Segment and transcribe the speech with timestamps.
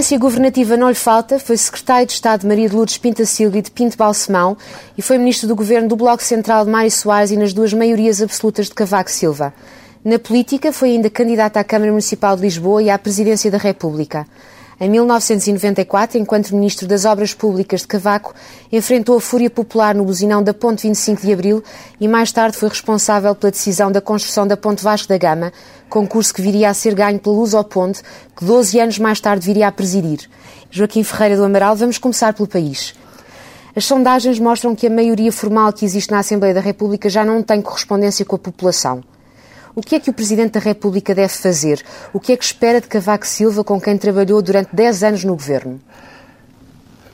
[0.00, 3.58] Experiência governativa não lhe falta, foi secretário de Estado de Maria de Lourdes Pinta Silva
[3.58, 4.56] e de Pinto Balsemão
[4.96, 8.22] e foi ministro do governo do Bloco Central de Mário Soares e nas duas maiorias
[8.22, 9.52] absolutas de Cavaco Silva.
[10.02, 14.26] Na política, foi ainda candidato à Câmara Municipal de Lisboa e à Presidência da República.
[14.82, 18.34] Em 1994, enquanto Ministro das Obras Públicas de Cavaco,
[18.72, 21.62] enfrentou a fúria popular no buzinão da Ponte 25 de Abril
[22.00, 25.52] e mais tarde foi responsável pela decisão da construção da Ponte Vasco da Gama,
[25.90, 28.02] concurso que viria a ser ganho pela Luz ao Ponte,
[28.34, 30.30] que 12 anos mais tarde viria a presidir.
[30.70, 32.94] Joaquim Ferreira do Amaral, vamos começar pelo país.
[33.76, 37.42] As sondagens mostram que a maioria formal que existe na Assembleia da República já não
[37.42, 39.02] tem correspondência com a população.
[39.74, 41.82] O que é que o Presidente da República deve fazer?
[42.12, 45.34] O que é que espera de Cavaco Silva, com quem trabalhou durante 10 anos no
[45.34, 45.80] governo?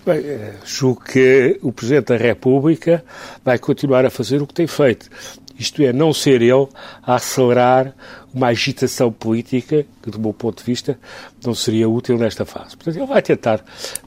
[0.05, 3.05] Bem, eh, julgo que o Presidente da República
[3.45, 5.11] vai continuar a fazer o que tem feito.
[5.59, 6.69] Isto é, não ser ele
[7.03, 7.95] a acelerar
[8.33, 10.99] uma agitação política que, do meu ponto de vista,
[11.45, 12.77] não seria útil nesta fase.
[12.77, 13.65] Portanto, ele vai tentar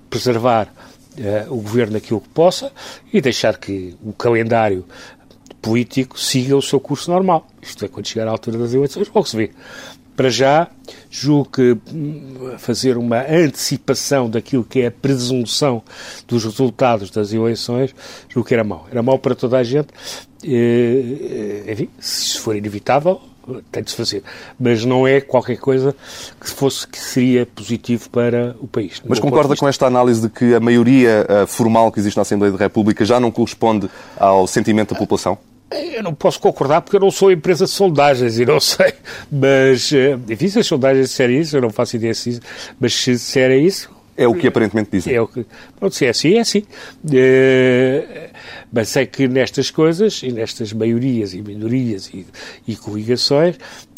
[0.10, 0.68] preservar
[1.18, 2.72] uh, o governo aquilo que possa
[3.12, 4.86] e deixar que o calendário
[5.62, 7.48] político siga o seu curso normal.
[7.62, 9.52] Isto é, quando chegar à altura das eleições, logo se vê.
[10.16, 10.68] Para já,
[11.10, 15.82] julgo que hum, fazer uma antecipação daquilo que é a presunção
[16.28, 17.96] dos resultados das eleições,
[18.28, 18.86] julgo que era mau.
[18.92, 19.88] Era mau para toda a gente.
[20.44, 23.22] Enfim, se for inevitável,
[23.72, 24.24] tem de se fazer.
[24.60, 25.96] Mas não é qualquer coisa
[26.40, 29.02] que fosse que seria positivo para o país.
[29.08, 32.52] Mas concorda com esta análise de que a maioria uh, formal que existe na Assembleia
[32.52, 35.38] da República já não corresponde ao sentimento da população?
[35.72, 38.94] Eu não posso concordar porque eu não sou empresa de sondagens e não sei.
[39.32, 42.42] Mas, eh, enfim, se as sondagens disserem isso, eu não faço ideia se isso,
[42.80, 45.14] mas se disserem isso, é o que aparentemente dizem.
[45.14, 45.46] É o que,
[45.80, 46.60] pronto, se é assim, é assim.
[46.60, 48.30] Uh,
[48.70, 52.26] mas sei que nestas coisas, e nestas maiorias e minorias e,
[52.68, 53.56] e coligações,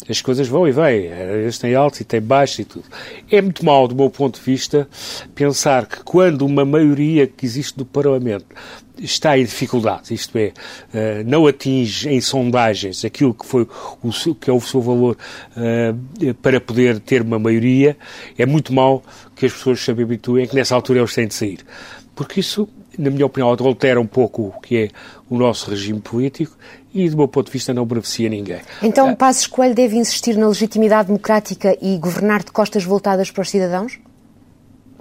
[0.08, 1.06] as coisas vão e vêm.
[1.06, 2.84] Eles têm altos e têm baixos e tudo.
[3.30, 4.88] É muito mal, do meu ponto de vista,
[5.34, 8.46] pensar que quando uma maioria que existe no Parlamento
[9.02, 13.66] está em dificuldades, isto é, uh, não atinge em sondagens aquilo que, foi
[14.02, 15.16] o que é o seu valor
[15.56, 17.96] uh, para poder ter uma maioria,
[18.38, 19.02] é muito mal
[19.34, 21.60] que as pessoas se habituem que nessa altura eles têm de sair.
[22.14, 22.68] Porque isso,
[22.98, 24.88] na minha opinião, adultera um pouco o que é
[25.28, 26.56] o nosso regime político
[26.94, 28.60] e, do meu ponto de vista, não beneficia ninguém.
[28.82, 33.42] Então, uh, Passos Coelho deve insistir na legitimidade democrática e governar de costas voltadas para
[33.42, 33.98] os cidadãos?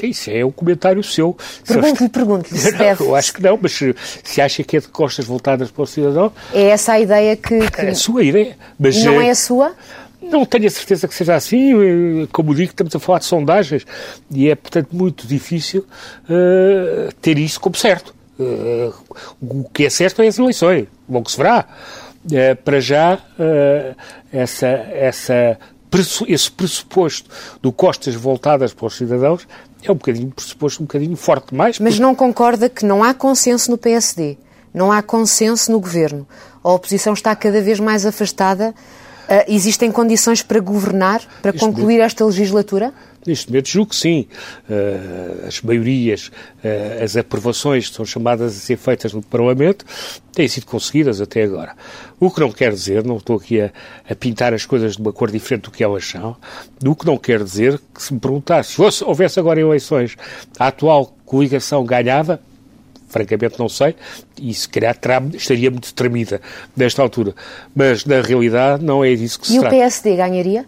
[0.07, 1.35] Isso é um comentário seu.
[1.65, 3.03] Pergunto-lhe, pergunto-lhe se deve.
[3.03, 5.87] Eu acho que não, mas se, se, acha que é de costas voltadas para o
[5.87, 6.31] cidadão...
[6.53, 7.69] É essa a ideia que...
[7.69, 7.81] que...
[7.81, 8.57] É a sua ideia.
[8.79, 9.75] Mas, não é a sua?
[10.21, 12.27] Não tenho a certeza que seja assim.
[12.31, 13.85] Como digo, estamos a falar de sondagens
[14.29, 15.85] e é, portanto, muito difícil
[16.25, 18.13] uh, ter isso como certo.
[18.39, 18.93] Uh,
[19.41, 20.87] o que é certo é as eleições.
[21.07, 21.65] Bom que se verá.
[22.23, 23.19] Uh, para já,
[24.31, 25.57] essa, essa,
[26.27, 27.29] esse pressuposto
[27.61, 29.47] do costas voltadas para os cidadãos
[29.89, 31.79] é um bocadinho pressuposto um bocadinho forte demais.
[31.79, 32.01] Mas porque...
[32.01, 34.37] não concorda que não há consenso no PSD,
[34.73, 36.27] não há consenso no governo.
[36.63, 38.73] A oposição está cada vez mais afastada
[39.47, 42.93] existem condições para governar, para Neste concluir momento, esta legislatura?
[43.25, 44.27] Neste momento, julgo que sim.
[44.69, 46.31] Uh, as maiorias,
[46.63, 49.85] uh, as aprovações que são chamadas a ser feitas no Parlamento
[50.33, 51.75] têm sido conseguidas até agora.
[52.19, 53.71] O que não quer dizer, não estou aqui a,
[54.09, 56.35] a, pintar as coisas de uma cor diferente do que elas são,
[56.85, 60.15] o que não quer dizer que se me perguntasse, se houvesse agora eleições,
[60.57, 62.41] a atual coligação ganhava,
[63.11, 63.95] francamente não sei,
[64.41, 66.41] e se calhar terá, estaria muito tremida
[66.75, 67.35] nesta altura.
[67.75, 69.75] Mas, na realidade, não é disso que se e trata.
[69.75, 70.65] E o PSD ganharia?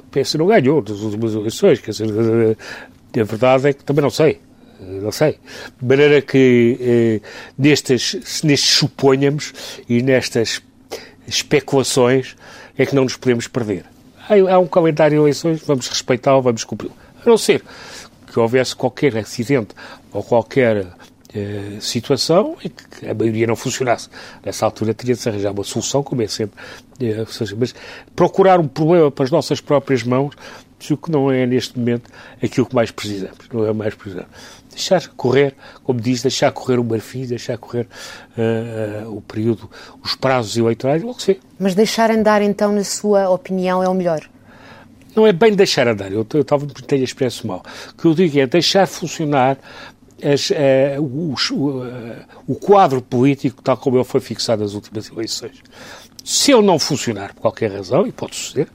[0.00, 2.06] O PSD não ganhou das últimas eleições, quer dizer,
[3.20, 4.40] a verdade é que também não sei.
[4.80, 5.38] Não sei.
[5.80, 9.52] De maneira que eh, nestes, nestes suponhamos
[9.88, 10.60] e nestas
[11.26, 12.34] especulações
[12.76, 13.84] é que não nos podemos perder.
[14.28, 16.94] Há, há um calendário de eleições, vamos respeitá-lo, vamos cumpri-lo.
[17.24, 17.62] A não ser
[18.32, 19.74] que houvesse qualquer acidente
[20.12, 20.86] ou qualquer
[21.34, 24.08] eh, situação em que a maioria não funcionasse.
[24.44, 26.58] Nessa altura teria de se arranjar uma solução, como é sempre.
[27.00, 27.24] Eh,
[27.58, 27.74] mas
[28.16, 30.34] procurar um problema para as nossas próprias mãos,
[30.90, 32.10] o que não é neste momento
[32.42, 33.38] aquilo que mais precisamos.
[33.52, 34.30] Não é mais precisamos.
[34.68, 37.86] Deixar correr, como diz, deixar correr o marfim, deixar correr
[38.36, 39.70] uh, uh, o período,
[40.02, 41.38] os prazos eleitorais, logo se.
[41.58, 44.28] Mas deixar andar, então, na sua opinião, é o melhor?
[45.14, 47.62] Não é bem deixar andar, eu, eu talvez tenha expresso mal.
[47.90, 49.58] O que eu digo é deixar funcionar
[50.22, 52.16] as, uh, uh,
[52.46, 55.56] o, quadro político tal como ele foi fixado nas últimas eleições.
[56.24, 58.68] Se ele não funcionar por qualquer razão, e pode suceder,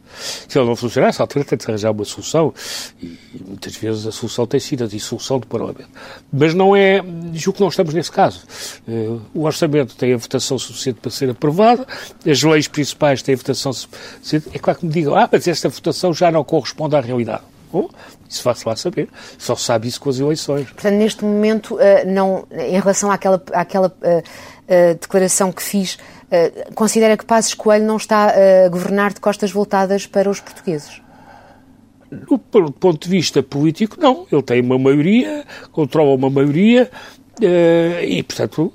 [0.47, 2.53] se ele não funcionar, essa altura tem de arranjar uma solução,
[3.01, 5.89] e, muitas vezes a solução tem sido a dissolução do Parlamento.
[6.31, 7.01] Mas não é,
[7.33, 8.43] julgo que não estamos nesse caso.
[8.87, 11.85] Uh, o orçamento tem a votação suficiente para ser aprovado,
[12.25, 14.49] as leis principais têm a votação suficiente.
[14.53, 17.43] É claro que me digam, ah, mas esta votação já não corresponde à realidade.
[17.71, 17.89] Bom,
[18.29, 19.09] isso faz-se lá saber.
[19.37, 20.69] Só sabe isso com as eleições.
[20.69, 23.93] Portanto, neste momento, uh, não, em relação àquela, àquela
[24.69, 25.97] uh, uh, declaração que fiz,
[26.75, 28.33] considera que Passos Coelho não está
[28.65, 31.01] a governar de costas voltadas para os portugueses?
[32.11, 34.27] Do ponto de vista político, não.
[34.29, 36.91] Ele tem uma maioria, controla uma maioria
[37.39, 38.73] e, portanto,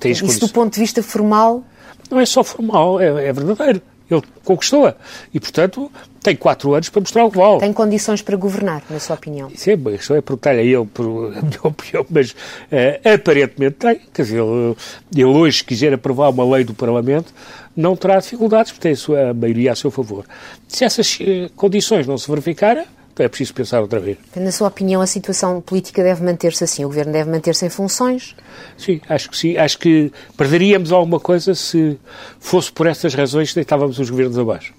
[0.00, 1.62] tem as Isso do ponto de vista formal?
[2.10, 3.80] Não é só formal, é, é verdadeiro.
[4.10, 4.94] Ele conquistou-a.
[5.32, 5.90] E, portanto,
[6.22, 7.60] tem quatro anos para mostrar o que vale.
[7.60, 9.50] Tem condições para governar, na sua opinião?
[9.54, 11.04] Sim, é, isso é perguntar a ele por
[11.36, 14.00] a minha opinião, mas uh, aparentemente tem.
[14.12, 14.76] Quer dizer, ele,
[15.14, 17.32] ele, hoje, se quiser aprovar uma lei do Parlamento,
[17.76, 20.24] não terá dificuldades, porque tem a, sua, maioria a seu favor.
[20.68, 22.84] Se essas uh, condições não se verificarem,
[23.18, 24.18] é preciso pensar outra vez.
[24.36, 26.84] Na sua opinião, a situação política deve manter-se assim?
[26.84, 28.34] O governo deve manter-se em funções?
[28.76, 29.56] Sim, acho que sim.
[29.56, 31.98] Acho que perderíamos alguma coisa se
[32.40, 34.74] fosse por essas razões que deitávamos os governos abaixo.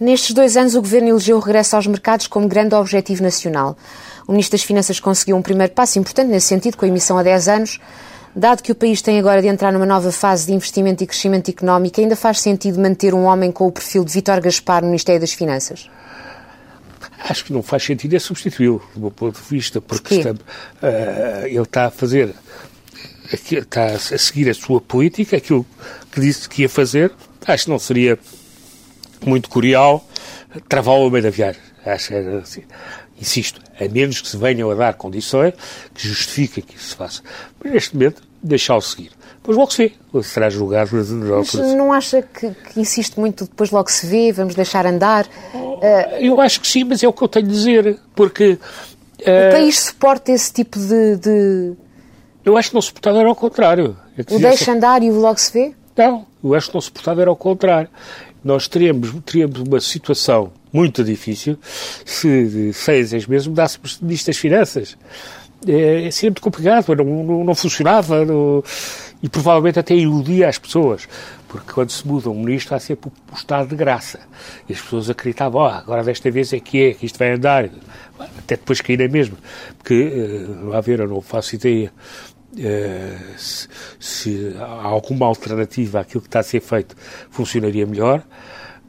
[0.00, 3.76] Nestes dois anos, o governo elegeu o regresso aos mercados como grande objetivo nacional.
[4.26, 7.22] O Ministro das Finanças conseguiu um primeiro passo importante nesse sentido, com a emissão há
[7.22, 7.80] 10 anos.
[8.36, 11.50] Dado que o país tem agora de entrar numa nova fase de investimento e crescimento
[11.50, 15.20] económico, ainda faz sentido manter um homem com o perfil de Vítor Gaspar no Ministério
[15.20, 15.90] das Finanças?
[17.18, 21.46] Acho que não faz sentido é substituí-lo, do meu ponto de vista, porque está, uh,
[21.46, 22.34] ele está a fazer,
[23.32, 25.66] está a seguir a sua política, aquilo
[26.12, 27.12] que disse que ia fazer.
[27.46, 28.18] Acho que não seria
[29.24, 30.06] muito curial
[30.68, 31.60] travá-lo ao meio da viagem.
[31.84, 32.62] Acho que assim.
[33.20, 35.52] Insisto, a menos que se venham a dar condições
[35.92, 37.22] que justifiquem que isso se faça.
[37.62, 39.10] Mas neste momento, deixá-lo seguir.
[39.48, 40.22] Depois logo se vê.
[40.22, 40.90] Será julgado.
[40.92, 41.10] Mas
[41.74, 45.26] não acha que, que, insiste muito depois logo se vê, vamos deixar andar?
[45.54, 45.80] Uh,
[46.20, 47.98] eu acho que sim, mas é o que eu tenho de dizer.
[48.14, 48.58] Porque.
[49.20, 51.16] Uh, o país suporta esse tipo de.
[51.16, 51.72] de...
[52.44, 53.96] Eu acho que não suportava, era ao contrário.
[54.18, 55.72] É o deixa andar e o logo se vê?
[55.96, 57.88] Não, eu acho que não suportava, era ao contrário.
[58.44, 61.58] Nós teríamos, teríamos uma situação muito difícil
[62.04, 64.96] se de seis, seis meses mudássemos ministro das Finanças.
[65.66, 68.24] É, é sempre complicado, não, não, não funcionava.
[68.24, 68.62] Não
[69.22, 71.08] e provavelmente até iludia as pessoas,
[71.48, 74.20] porque quando se muda um ministro há sempre o estado de graça.
[74.68, 77.68] E as pessoas acreditavam, oh, agora desta vez é que é, que isto vai andar.
[78.38, 79.36] Até depois cair mesmo,
[79.76, 81.92] porque, uh, a ver, eu não faço ideia
[82.52, 83.68] uh, se,
[84.00, 86.96] se há alguma alternativa àquilo que está a ser feito
[87.30, 88.22] funcionaria melhor.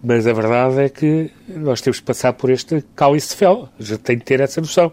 [0.02, 3.68] Mas a verdade é que nós temos que passar por este cálice de fel.
[3.80, 4.92] Já tem de ter essa noção.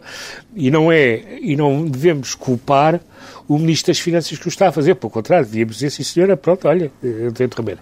[0.54, 3.00] E não é, e não devemos culpar
[3.46, 4.96] o Ministro das Finanças que o está a fazer.
[4.96, 7.78] Pelo contrário, devíamos dizer, sim senhora, pronto, olha, eu tenho de remer.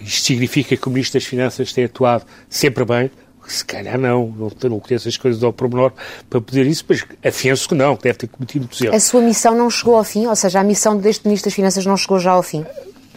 [0.00, 3.10] Isto significa que o Ministro das Finanças tem atuado sempre bem,
[3.46, 5.92] se calhar não, não, conheço as coisas ao pormenor
[6.30, 8.96] para poder isso, mas afianço que não, deve ter cometido muitos erros.
[8.96, 10.26] A sua missão não chegou ao fim?
[10.26, 12.64] Ou seja, a missão deste Ministro das Finanças não chegou já ao fim?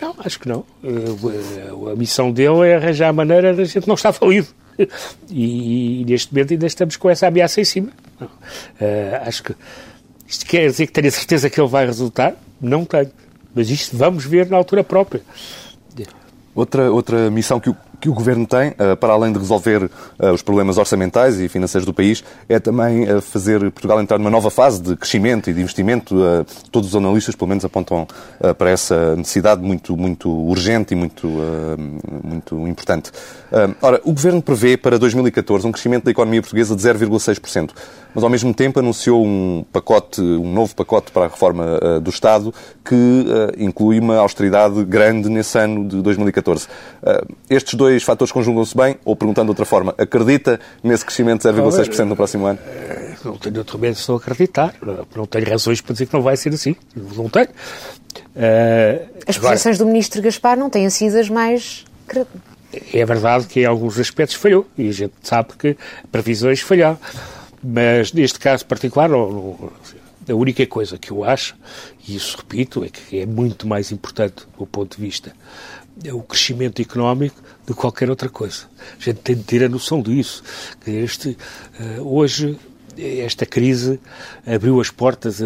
[0.01, 0.65] Não, acho que não.
[0.83, 4.47] Eh, a missão dele é arranjar a maneira de a gente não estar falido.
[5.29, 7.91] E, e, neste momento ainda estamos com essa ameaça em cima.
[8.19, 8.27] Uh,
[9.25, 9.55] acho que
[10.27, 12.35] isto quer dizer que tenho a certeza que ele vai resultar?
[12.59, 13.09] Não tenho.
[13.53, 15.21] Mas isto vamos ver na altura própria.
[16.53, 20.31] Outra, outra missão que o, que o Governo tem, uh, para além de resolver uh,
[20.33, 24.49] os problemas orçamentais e financeiros do país, é também uh, fazer Portugal entrar numa nova
[24.49, 26.15] fase de crescimento e de investimento.
[26.71, 28.07] todos os analistas, pelo menos, apontam
[28.57, 31.27] para essa necessidade muito, muito urgente e muito,
[32.23, 33.11] muito importante.
[33.81, 37.71] ora, o Governo prevê para 2014 um crescimento da economia portuguesa de 0,6%,
[38.13, 42.53] mas ao mesmo tempo anunciou um pacote, um novo pacote para a reforma do Estado
[42.83, 43.25] que
[43.57, 46.67] inclui uma austeridade grande nesse ano de 2014.
[47.49, 48.97] estes dois dois fatores conjugam-se bem?
[49.05, 52.59] Ou, perguntando de outra forma, acredita nesse crescimento de 0,6% no próximo ano?
[52.65, 54.73] Eh, não tenho outro medo de acreditar.
[55.15, 56.75] Não tenho razões para dizer que não vai ser assim.
[56.95, 57.47] Não tenho.
[58.35, 61.85] Uh, as posições do Ministro Gaspar não têm sido as mais...
[62.93, 64.65] É verdade que em alguns aspectos falhou.
[64.77, 65.77] E a gente sabe que
[66.11, 66.97] previsões falharam.
[67.63, 71.55] Mas neste caso particular, a única coisa que eu acho,
[72.07, 75.33] e isso repito, é que é muito mais importante do ponto de vista
[76.13, 78.65] o crescimento económico de qualquer outra coisa.
[78.99, 80.43] A gente tem de ter a noção disso.
[80.83, 81.37] Que este,
[81.79, 82.57] uh, hoje,
[82.97, 83.99] esta crise
[84.45, 85.45] abriu as portas a,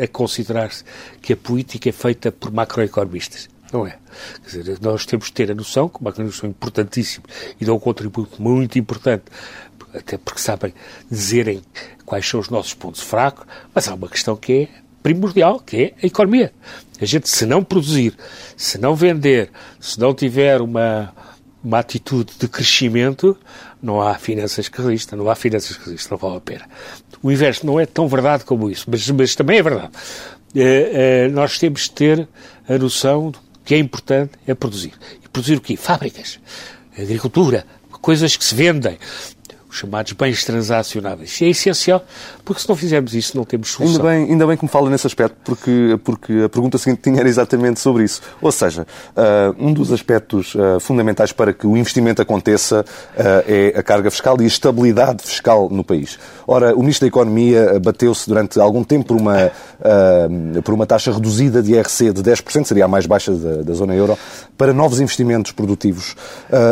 [0.00, 0.84] a, a considerar-se
[1.20, 3.48] que a política é feita por macroeconomistas.
[3.72, 3.98] não é?
[4.42, 7.26] Quer dizer, nós temos de ter a noção, como é uma noção importantíssima
[7.60, 9.24] e dá um contributo muito importante,
[9.92, 10.72] até porque sabem
[11.10, 11.62] dizerem
[12.06, 14.68] quais são os nossos pontos fracos, mas há uma questão que é
[15.02, 16.52] primordial, que é a economia.
[17.00, 18.16] A gente, se não produzir,
[18.56, 21.12] se não vender, se não tiver uma,
[21.64, 23.36] uma atitude de crescimento,
[23.82, 26.68] não há finanças que resistam, não há finanças que resistam, não vale a pena.
[27.22, 29.90] O inverso não é tão verdade como isso, mas, mas também é verdade.
[30.54, 32.28] É, é, nós temos de ter
[32.68, 34.92] a noção de que é importante é produzir.
[35.24, 35.76] E produzir o quê?
[35.76, 36.38] Fábricas,
[36.98, 37.66] agricultura,
[38.02, 38.98] coisas que se vendem,
[39.74, 41.40] chamados bens transacionáveis.
[41.42, 42.04] É essencial,
[42.44, 43.96] porque se não fizermos isso, não temos solução.
[43.96, 47.20] Ainda bem, ainda bem que me fala nesse aspecto, porque, porque a pergunta seguinte tinha
[47.20, 48.20] era exatamente sobre isso.
[48.40, 53.74] Ou seja, uh, um dos aspectos uh, fundamentais para que o investimento aconteça uh, é
[53.76, 56.18] a carga fiscal e a estabilidade fiscal no país.
[56.46, 59.50] Ora, o Ministro da Economia bateu-se durante algum tempo por uma,
[60.62, 63.94] por uma taxa reduzida de IRC de 10%, seria a mais baixa da, da zona
[63.94, 64.16] euro,
[64.56, 66.14] para novos investimentos produtivos.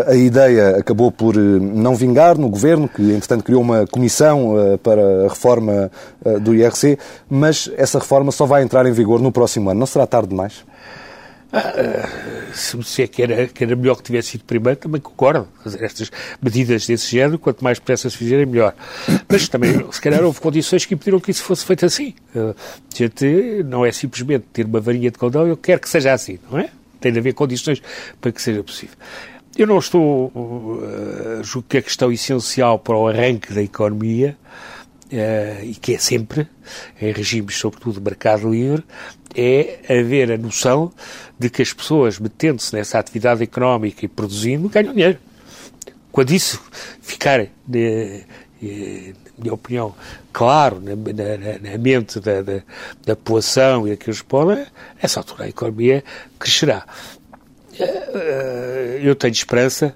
[0.06, 5.26] a ideia acabou por não vingar no governo, que entretanto criou uma comissão uh, para
[5.26, 5.90] a reforma
[6.24, 9.80] uh, do IRC, mas essa reforma só vai entrar em vigor no próximo ano.
[9.80, 10.64] Não será tarde demais?
[11.52, 12.08] Ah,
[12.54, 15.46] se me disser que era, que era melhor que tivesse sido primeiro, também concordo.
[15.80, 18.74] Estas medidas desse género, quanto mais depressa se fizerem, melhor.
[19.28, 22.14] Mas também, se calhar, houve condições que impediram que isso fosse feito assim.
[22.34, 22.54] Uh,
[22.94, 26.58] gente, não é simplesmente ter uma varinha de caudal, eu quero que seja assim, não
[26.58, 26.70] é?
[26.98, 27.82] Tem de haver condições
[28.18, 28.96] para que seja possível.
[29.56, 30.28] Eu não estou.
[30.28, 34.36] Uh, julgo que a questão essencial para o arranque da economia,
[35.12, 36.48] uh, e que é sempre,
[37.00, 38.82] em regimes, sobretudo, de mercado livre,
[39.34, 40.90] é haver a noção
[41.38, 45.18] de que as pessoas, metendo-se nessa atividade económica e produzindo, ganham dinheiro.
[46.10, 46.62] Quando isso
[47.00, 49.94] ficar, na, na minha opinião,
[50.32, 52.62] claro na, na, na mente da, da,
[53.04, 54.66] da população e daqueles que podem,
[55.00, 56.04] essa altura a economia
[56.38, 56.86] crescerá.
[59.02, 59.94] Eh, eu tenho esperança,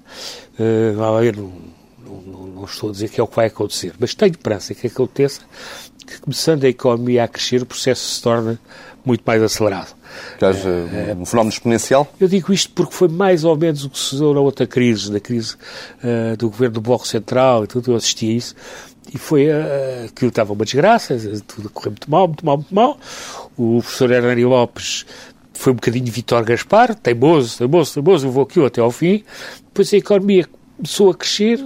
[0.59, 1.51] uh, não,
[2.25, 4.87] não, não, estou a dizer que é o que vai acontecer, mas tenho esperança que
[4.87, 5.41] aconteça
[6.05, 8.59] que, começando a economia a crescer, o processo se torna
[9.05, 9.95] muito mais acelerado.
[10.37, 10.69] Que haja
[11.17, 12.07] um fenómeno exponencial?
[12.19, 15.11] Eu digo isto porque foi mais ou menos o que se deu na outra crise,
[15.11, 15.55] na crise
[16.03, 18.55] uh, do governo do Bloco Central e tudo, eu assisti a isso,
[19.13, 22.99] e foi uh, que estava uma desgraça, tudo correu muito mal, muito mal, muito mal.
[23.57, 25.05] O professor Hernani Lopes
[25.57, 29.23] foi um bocadinho Vitor Gaspar, teimoso, teimoso, teimoso, vou aqui até ao fim.
[29.65, 30.45] Depois a economia
[30.77, 31.59] começou a crescer.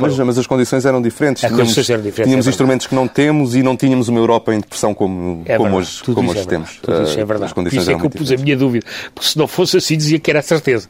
[0.00, 1.44] Mas, mas as condições eram diferentes.
[1.44, 4.54] As tínhamos, eram diferentes, tínhamos é instrumentos que não temos e não tínhamos uma Europa
[4.54, 6.78] em depressão como, é como hoje, como hoje é temos.
[6.82, 7.44] Tudo isso é verdade.
[7.44, 8.86] As condições isso é que eu pus a minha dúvida.
[9.14, 10.88] Porque se não fosse assim, dizia que era a certeza.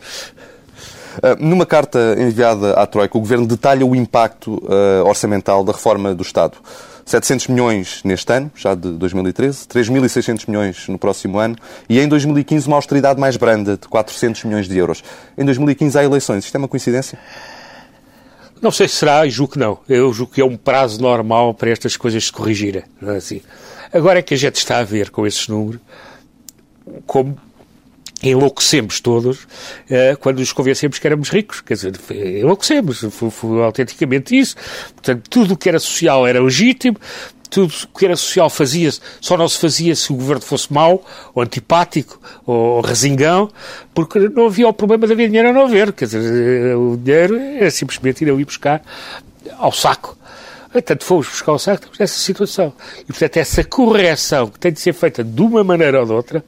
[1.18, 6.14] Uh, numa carta enviada à Troika, o Governo detalha o impacto uh, orçamental da reforma
[6.14, 6.56] do Estado.
[7.04, 11.56] 700 milhões neste ano, já de 2013, 3.600 milhões no próximo ano
[11.88, 15.04] e em 2015 uma austeridade mais branda de 400 milhões de euros.
[15.36, 16.44] Em 2015 há eleições.
[16.44, 17.18] Isto é uma coincidência?
[18.62, 19.78] Não sei se será, julgo que não.
[19.88, 22.82] Eu julgo que é um prazo normal para estas coisas se corrigirem.
[23.02, 23.42] É assim?
[23.92, 25.80] Agora é que a gente está a ver com esses números
[27.06, 27.36] como
[28.30, 31.60] enlouquecemos todos uh, quando nos convencemos que éramos ricos.
[31.60, 33.00] Quer dizer, enlouquecemos.
[33.10, 34.56] Foi, foi autenticamente isso.
[34.94, 36.96] Portanto, tudo o que era social era legítimo,
[37.50, 41.04] tudo o que era social fazia-se, só não se fazia se o governo fosse mau,
[41.34, 43.48] ou antipático, ou resingão,
[43.94, 45.92] porque não havia o problema de haver dinheiro ou não haver.
[45.92, 48.82] Quer dizer, o dinheiro é simplesmente ir ali buscar
[49.56, 50.16] ao saco.
[50.72, 52.72] Portanto, fomos buscar o saco, nessa situação.
[53.02, 56.44] E, portanto, essa correção que tem de ser feita de uma maneira ou de outra,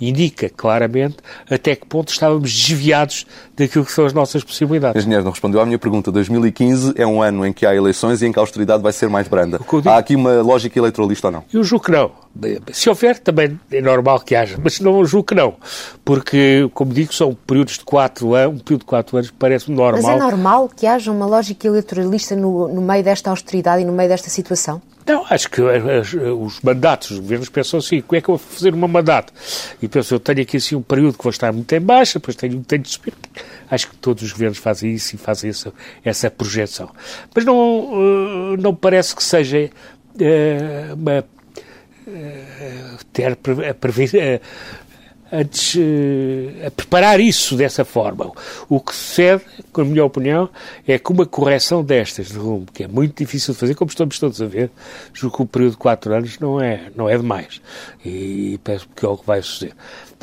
[0.00, 1.16] indica claramente
[1.50, 5.00] até que ponto estávamos desviados daquilo que são as nossas possibilidades.
[5.00, 6.10] Engenheiro, não respondeu à minha pergunta.
[6.10, 9.08] 2015 é um ano em que há eleições e em que a austeridade vai ser
[9.08, 9.60] mais branda.
[9.86, 11.44] Há aqui uma lógica eleitoralista ou não?
[11.52, 12.10] Eu julgo que não.
[12.72, 15.54] Se houver, também é normal que haja, mas não julgo que não.
[16.04, 20.02] Porque, como digo, são períodos de quatro anos, um período de quatro anos parece-me normal.
[20.02, 23.92] Mas é normal que haja uma lógica eleitoralista no, no meio desta austeridade e no
[23.92, 24.82] meio desta situação?
[25.06, 28.74] Não, acho que os mandatos, os governos pensam assim, como é que eu vou fazer
[28.74, 29.32] um mandato?
[29.82, 32.36] E pensam, eu tenho aqui assim um período que vou estar muito em baixa, depois
[32.36, 33.12] tenho, tenho de subir.
[33.70, 36.90] Acho que todos os governos fazem isso e fazem essa, essa projeção.
[37.34, 39.70] Mas não, eh, não parece que seja
[40.14, 41.24] uh, uma
[42.06, 44.40] uh, ter a, prever,
[45.34, 48.30] antes uh, a preparar isso dessa forma.
[48.68, 50.48] O que sucede, com a minha opinião,
[50.86, 54.18] é que uma correção destas de rumo, que é muito difícil de fazer, como estamos
[54.18, 54.70] todos a ver,
[55.12, 57.60] julgo que o período de quatro anos não é, não é demais.
[58.04, 59.74] E penso que é o que vai suceder.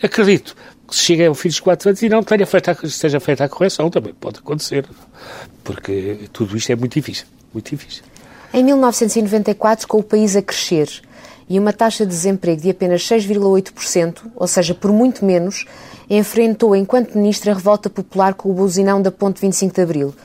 [0.02, 0.56] Acredito
[0.88, 3.44] que se chegue ao fim dos quatro anos e não tenha feito a, esteja feita
[3.44, 4.86] a correção, também pode acontecer,
[5.64, 8.04] porque tudo isto é muito difícil, muito difícil.
[8.54, 10.90] Em 1994, com o país a crescer,
[11.52, 15.66] e uma taxa de desemprego de apenas 6,8%, ou seja, por muito menos,
[16.10, 20.16] enfrentou, enquanto ministra, a revolta popular com o buzinão da Ponte 25 de Abril.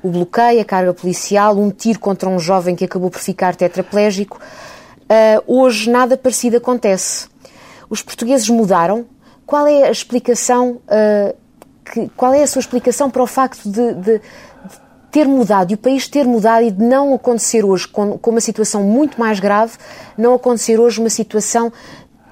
[0.00, 4.38] O bloqueio, a carga policial, um tiro contra um jovem que acabou por ficar tetraplégico.
[4.38, 7.26] Uh, hoje nada parecido acontece.
[7.90, 9.06] Os portugueses mudaram.
[9.44, 10.80] Qual é a explicação?
[10.86, 11.34] Uh,
[11.84, 14.20] que, qual é a sua explicação para o facto de, de, de
[15.10, 18.40] ter mudado e o país ter mudado e de não acontecer hoje com, com uma
[18.40, 19.72] situação muito mais grave,
[20.16, 21.72] não acontecer hoje uma situação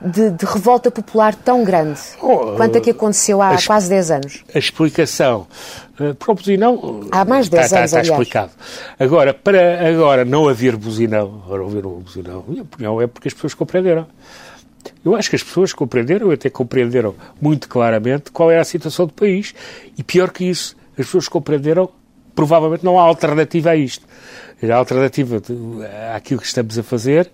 [0.05, 4.11] de, de, revolta popular tão grande oh, quanto a que aconteceu há a, quase 10
[4.11, 4.45] anos?
[4.55, 5.47] A explicação
[5.99, 8.51] uh, para o buzinão há mais de 10 está, anos, está, está explicado.
[8.99, 13.35] Agora, para agora não haver buzinão, agora haver um buzinão, minha opinião é porque as
[13.35, 14.07] pessoas compreenderam.
[15.03, 19.13] Eu acho que as pessoas compreenderam, até compreenderam muito claramente qual é a situação do
[19.15, 19.55] país
[19.97, 21.89] e pior que isso, as pessoas compreenderam
[22.35, 24.07] provavelmente não há alternativa a isto.
[24.63, 25.43] A alternativa
[26.15, 27.31] àquilo que estamos a fazer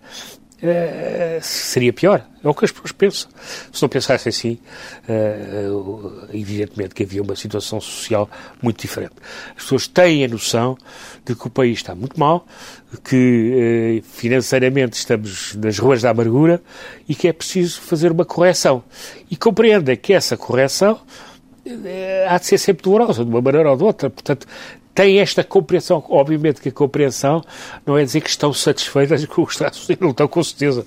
[0.62, 2.26] é, seria pior.
[2.42, 3.30] É o que as pessoas pensam.
[3.72, 4.58] Se não pensassem assim,
[5.08, 5.66] é,
[6.32, 8.28] evidentemente que havia uma situação social
[8.60, 9.14] muito diferente.
[9.56, 10.76] As pessoas têm a noção
[11.24, 12.46] de que o país está muito mal,
[13.04, 16.62] que financeiramente estamos nas ruas da amargura
[17.08, 18.82] e que é preciso fazer uma correção.
[19.30, 21.00] E compreendem que essa correção
[22.28, 24.10] há de ser sempre dolorosa, de uma maneira ou de outra.
[24.10, 24.46] Portanto,
[24.94, 26.02] têm esta compreensão.
[26.08, 27.42] Obviamente que a compreensão
[27.86, 30.42] não é dizer que estão satisfeitas com o que está a suceder, não estão com
[30.42, 30.84] certeza.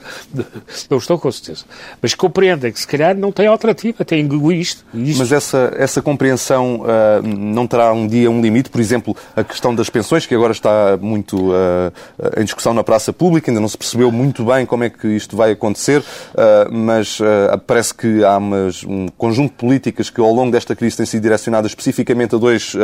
[0.89, 1.65] Não estão com certeza.
[2.01, 4.83] Mas compreendem que se calhar não tem alternativa, têm isto.
[4.93, 8.69] Mas essa, essa compreensão uh, não terá um dia um limite?
[8.69, 11.91] Por exemplo, a questão das pensões, que agora está muito uh,
[12.38, 15.36] em discussão na praça pública, ainda não se percebeu muito bem como é que isto
[15.36, 17.19] vai acontecer, uh, mas
[17.67, 21.22] parece que há umas, um conjunto de políticas que ao longo desta crise têm sido
[21.22, 22.75] direcionadas especificamente a dois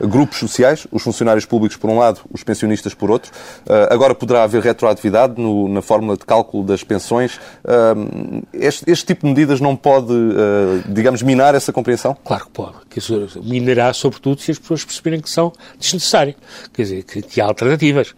[0.00, 3.32] grupos sociais sociais, os funcionários públicos por um lado, os pensionistas por outro.
[3.66, 7.40] Uh, agora poderá haver retroatividade no, na fórmula de cálculo das pensões.
[7.64, 12.16] Uh, este, este, tipo de medidas não pode, uh, digamos, minar essa compreensão?
[12.24, 12.74] Claro que pode.
[12.90, 16.34] Quer dizer, minará, sobretudo, se as pessoas perceberem que são desnecessárias.
[16.72, 18.14] Quer dizer, que, que há alternativas.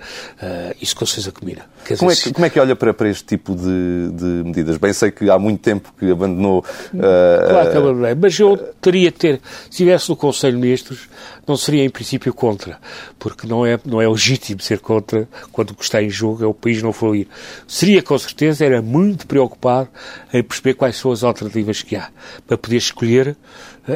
[0.80, 1.66] isso com certeza que mina.
[1.82, 4.78] Dizer, como, é que, como é que olha para, para este tipo de, de, medidas?
[4.78, 6.64] Bem, sei que há muito tempo que abandonou.
[6.90, 11.08] Claro que abandonei, mas eu teria ter, se estivesse no Conselho de Ministros,
[11.46, 12.78] não seria em princípio contra,
[13.18, 16.46] porque não é, não é legítimo ser contra quando o que está em jogo é
[16.46, 17.26] o país não fluir.
[17.66, 19.88] Seria com certeza, era muito preocupado
[20.32, 22.08] em perceber quais são as alternativas que há,
[22.46, 23.34] para poder escolher eh,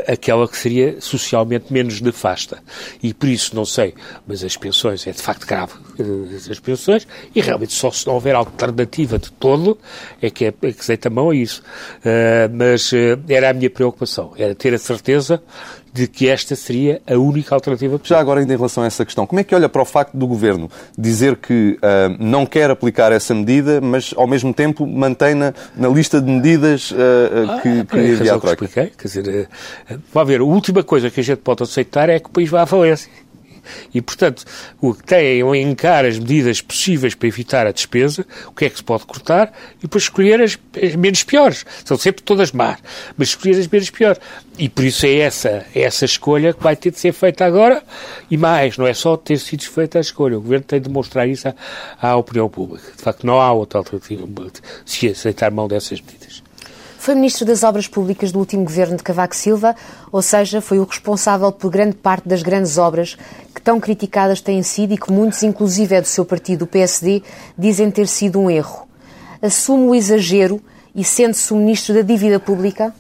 [0.07, 2.59] aquela que seria socialmente menos nefasta.
[3.03, 3.95] E por isso, não sei,
[4.27, 8.15] mas as pensões é de facto grave, eh, as pensões, e realmente só se não
[8.15, 9.79] houver alternativa de todo
[10.21, 11.63] é que é, é que deita mão a isso.
[12.01, 15.43] Uh, mas uh, era a minha preocupação, era ter a certeza
[15.97, 18.17] de que esta seria a única alternativa possível.
[18.17, 20.15] Já agora, ainda em relação a essa questão, como é que olha para o facto
[20.15, 25.55] do Governo dizer que uh, não quer aplicar essa medida, mas ao mesmo tempo mantém-na
[25.75, 26.97] na lista de medidas uh,
[27.49, 28.67] ah, que, que envia a Troika?
[28.69, 29.49] Quer dizer,
[29.91, 32.51] uh, vai ver, a última coisa que a gente pode aceitar é que o país
[32.51, 33.11] vá à falência.
[33.93, 34.45] E, portanto,
[34.81, 38.71] o que tem é encar as medidas possíveis para evitar a despesa, o que é
[38.71, 41.65] que se pode cortar, e depois escolher as, as menos piores.
[41.85, 42.79] São sempre todas más,
[43.17, 44.21] mas escolher as menos piores.
[44.59, 47.83] E por isso é essa, é essa escolha que vai ter de ser feita agora,
[48.31, 50.39] e mais, não é só ter sido feita a escolha.
[50.39, 51.55] O Governo tem de mostrar isso à,
[52.01, 52.93] à opinião pública.
[52.97, 54.27] De facto, não há outra alternativa
[54.85, 56.46] se aceitar mão dessas medidas.
[57.07, 59.77] Foi Ministro das Obras Públicas do último governo de Cavaco Silva,
[60.11, 63.17] ou seja, foi o responsável por grande parte das grandes obras
[63.55, 67.23] que tão criticadas têm sido e que muitos, inclusive é do seu partido, o PSD,
[67.57, 68.89] dizem ter sido um erro.
[69.41, 70.61] Assume o exagero
[70.97, 72.93] e sente-se o Ministro da Dívida Pública?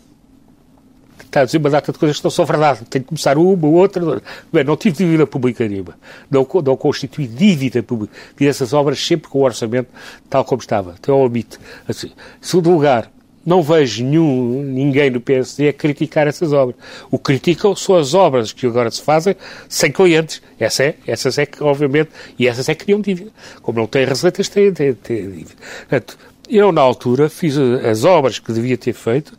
[1.36, 2.84] está a dizer uma data de coisas que não são verdade.
[2.88, 4.22] Tem que começar uma, outra.
[4.52, 5.98] Bem, não tive dívida pública nenhuma.
[6.30, 8.14] Não, não constitui dívida pública.
[8.36, 9.88] Fiz essas obras sempre com o orçamento
[10.30, 11.58] tal como estava, até ao limite.
[11.88, 13.10] Assim, segundo lugar,
[13.46, 16.76] não vejo nenhum, ninguém do PSD a criticar essas obras.
[17.10, 19.36] O que criticam são as obras que agora se fazem
[19.68, 20.42] sem clientes.
[20.58, 23.30] Essa é, essas é que, obviamente, e essas é que criam dívida.
[23.62, 25.54] Como não têm receitas, têm, têm, têm dívida.
[25.88, 29.36] Portanto, eu, na altura, fiz as obras que devia ter feito,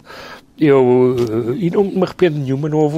[0.60, 2.98] eu, eh, e não me arrependo de nenhuma, não houve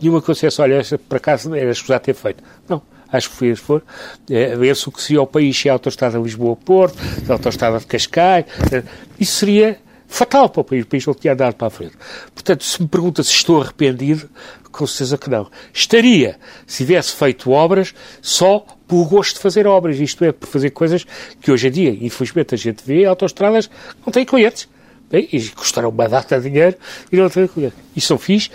[0.00, 2.42] nenhuma que eu dissesse, olha, esta, por acaso era escusado ter feito.
[2.68, 3.82] Não acho que foi, for,
[4.30, 8.44] é, esse o que seria o país se a autostrada Lisboa-Porto, a autostrada de Cascais,
[8.72, 8.82] eh,
[9.18, 11.94] isso seria fatal para o país, o país não tinha andado para a frente.
[12.34, 14.28] Portanto, se me pergunta se estou arrependido,
[14.72, 15.48] com certeza que não.
[15.72, 20.70] Estaria, se tivesse feito obras, só por gosto de fazer obras, isto é, por fazer
[20.70, 21.06] coisas
[21.40, 23.70] que hoje em dia, infelizmente, a gente vê, autostradas
[24.04, 24.68] não têm clientes.
[25.10, 26.76] Bem, e custaram uma data de dinheiro
[27.10, 27.78] e não têm clientes.
[27.96, 28.50] Isso não fiz,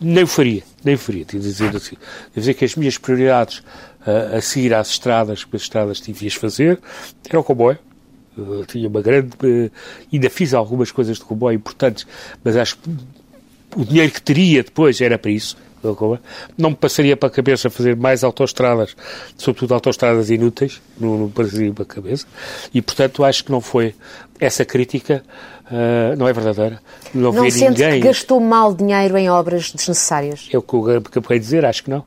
[0.00, 1.96] nem o faria, nem o faria, tenho de dizer assim.
[1.96, 6.34] Devo dizer que as minhas prioridades uh, a seguir às estradas, que as estradas devias
[6.34, 6.78] fazer,
[7.28, 7.78] era o comboio,
[8.36, 9.30] Uh, tinha uma grande.
[9.42, 9.70] Uh,
[10.12, 12.06] ainda fiz algumas coisas de comboio importantes,
[12.44, 12.90] mas acho que
[13.76, 15.56] o dinheiro que teria depois era para isso.
[16.58, 18.96] Não me passaria para a cabeça fazer mais autoestradas,
[19.36, 22.26] sobretudo autoestradas inúteis, não, não passaria para a cabeça.
[22.74, 23.94] E, portanto, acho que não foi
[24.40, 25.22] essa crítica,
[25.66, 26.80] uh, não é verdadeira.
[27.14, 28.00] Não, não sente ninguém...
[28.00, 30.48] que gastou mal dinheiro em obras desnecessárias?
[30.52, 32.04] É o que eu acabei de dizer, acho que não.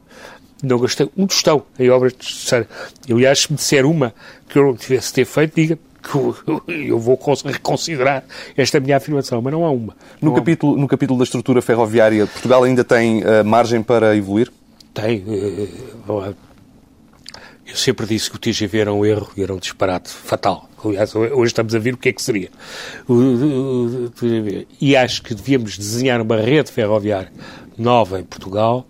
[0.62, 2.68] Não gastei um tostão em obras desnecessárias.
[3.10, 4.14] Aliás, se me disser uma
[4.50, 8.24] que eu não tivesse ter feito, diga que eu vou reconsiderar
[8.56, 9.96] esta minha afirmação, mas não há uma.
[10.22, 14.52] No, capítulo, no capítulo da estrutura ferroviária, Portugal ainda tem uh, margem para evoluir?
[14.94, 15.20] Tem.
[15.20, 16.36] Uh,
[17.70, 20.68] eu sempre disse que o TGV era um erro e era um disparate fatal.
[20.84, 22.50] Aliás, hoje estamos a ver o que é que seria.
[24.82, 27.32] E acho que devíamos desenhar uma rede ferroviária
[27.78, 28.88] nova em Portugal,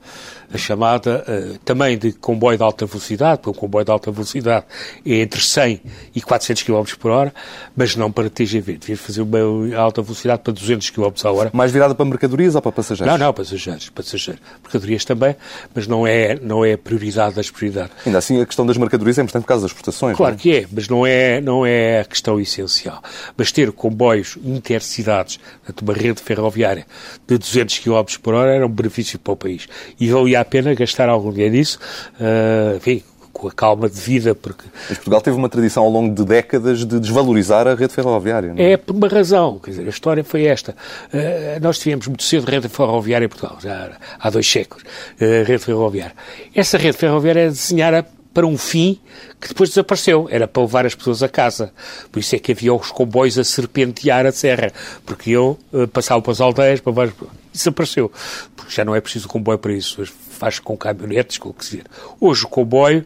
[0.53, 4.65] a chamada uh, também de comboio de alta velocidade, porque o comboio de alta velocidade
[5.05, 5.81] é entre 100
[6.15, 7.33] e 400 km por hora,
[7.75, 8.77] mas não para TGV.
[8.77, 11.51] Devia fazer uma alta velocidade para 200 km a hora.
[11.53, 13.11] Mais virada para mercadorias ou para passageiros?
[13.11, 14.41] Não, não, passageiros, passageiros.
[14.63, 15.35] Mercadorias também,
[15.73, 17.91] mas não é, não é a prioridade das prioridades.
[18.05, 20.17] Ainda assim, a questão das mercadorias é importante por causa das exportações.
[20.17, 20.39] Claro não?
[20.39, 23.01] que é, mas não é, não é a questão essencial.
[23.37, 25.39] Mas ter comboios intercidades,
[25.81, 26.85] uma rede ferroviária
[27.27, 29.67] de 200 km por hora era um benefício para o país.
[29.99, 31.79] E valia a pena gastar algum dinheiro nisso,
[32.19, 34.65] uh, enfim, com a calma de vida, porque...
[34.87, 38.61] Mas Portugal teve uma tradição ao longo de décadas de desvalorizar a rede ferroviária, não
[38.61, 38.71] é?
[38.73, 40.75] É por uma razão, quer dizer, a história foi esta.
[41.13, 45.63] Uh, nós tivemos muito cedo rede ferroviária em Portugal, já há dois séculos, uh, rede
[45.63, 46.15] ferroviária.
[46.53, 48.99] Essa rede ferroviária é desenhada para um fim
[49.41, 50.27] que depois desapareceu.
[50.29, 51.73] Era para levar as pessoas a casa.
[52.11, 54.71] Por isso é que havia os comboios a serpentear a serra,
[55.05, 57.15] porque eu uh, passava para as aldeias, para várias...
[57.51, 58.11] Desapareceu,
[58.55, 60.03] porque já não é preciso comboio para isso.
[60.39, 61.85] Faz com caminhonetes, com o que se dizer.
[62.19, 63.05] Hoje o comboio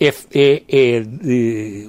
[0.00, 1.02] é, é, é,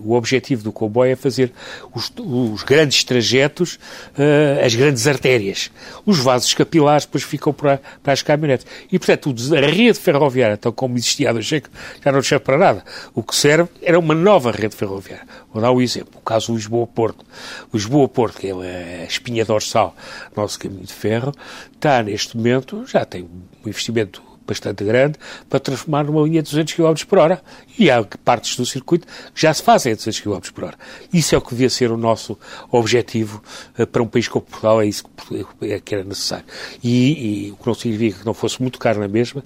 [0.04, 1.52] o objetivo do comboio é fazer
[1.92, 3.80] os, os grandes trajetos,
[4.18, 5.72] uh, as grandes artérias.
[6.06, 8.68] Os vasos capilares depois ficam para, para as caminhonetes.
[8.92, 12.84] E, portanto, a rede ferroviária, tal como existia há dois já não serve para nada.
[13.16, 15.26] O que serve era uma nova rede ferroviária.
[15.52, 16.14] Vou dar um exemplo.
[16.20, 17.26] O caso Lisboa-Porto.
[17.74, 19.96] Lisboa-Porto, que é a espinha dorsal
[20.36, 21.34] do nosso caminho de ferro,
[21.74, 25.18] está neste momento, já tem um investimento bastante grande
[25.50, 27.42] para transformar numa linha de 200 km por hora.
[27.78, 30.78] E há partes do circuito que já se fazem a 200 km por hora.
[31.12, 32.38] Isso é o que devia ser o nosso
[32.72, 33.42] objetivo
[33.78, 36.46] uh, para um país como Portugal, é isso que, é, que era necessário.
[36.84, 39.44] E, e, o que não significa que não fosse muito caro na mesma,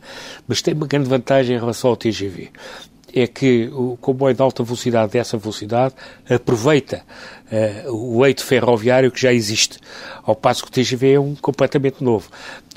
[0.47, 2.51] mas tem uma grande vantagem em relação ao TGV
[3.21, 5.93] é que o comboio de alta velocidade dessa velocidade
[6.29, 7.03] aproveita
[7.51, 9.79] uh, o leito ferroviário que já existe,
[10.23, 12.29] ao passo que o TGV é um completamente novo.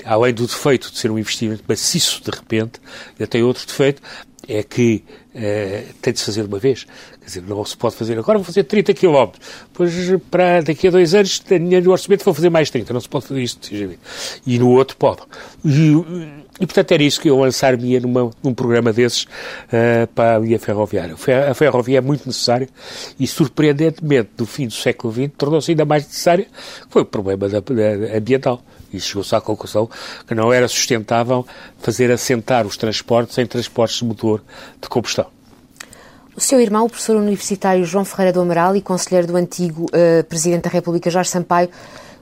[0.03, 2.79] Além do defeito de ser um investimento maciço de repente,
[3.11, 4.01] ainda tem outro defeito,
[4.47, 5.03] é que
[5.35, 6.85] uh, tem de se fazer uma vez.
[7.19, 9.31] Quer dizer, não se pode fazer agora, vou fazer 30 km.
[9.67, 9.93] Depois,
[10.29, 11.41] para daqui a dois anos,
[11.83, 12.91] no orçamento, vou fazer mais 30.
[12.93, 13.99] Não se pode fazer TGV.
[14.45, 15.21] E no outro pode.
[15.63, 15.93] E,
[16.61, 21.15] e portanto, era isso que eu lançar-me num programa desses uh, para a linha ferroviária.
[21.49, 22.69] A ferrovia é muito necessária
[23.19, 26.45] e, surpreendentemente, no fim do século XX, tornou-se ainda mais necessária,
[26.87, 28.61] foi o problema da, da ambiental.
[28.93, 29.89] E chegou-se à conclusão
[30.27, 31.47] que não era sustentável
[31.79, 34.43] fazer assentar os transportes em transportes de motor
[34.79, 35.27] de combustão.
[36.35, 40.23] O seu irmão, o professor universitário João Ferreira do Amaral e conselheiro do antigo uh,
[40.25, 41.69] Presidente da República Jorge Sampaio,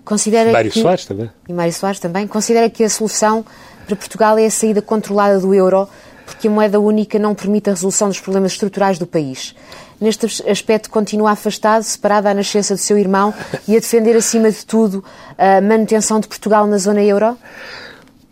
[0.06, 0.80] considera Mário que...
[0.80, 1.30] Soares também.
[1.48, 2.28] E Mário Soares também.
[2.28, 3.44] Considera que a solução
[3.90, 5.90] para Portugal é a saída controlada do euro,
[6.24, 9.56] porque a moeda única não permite a resolução dos problemas estruturais do país.
[10.00, 13.34] Neste aspecto, continua afastado, separado à nascença do seu irmão
[13.68, 15.04] e a defender, acima de tudo,
[15.38, 17.36] a manutenção de Portugal na zona euro?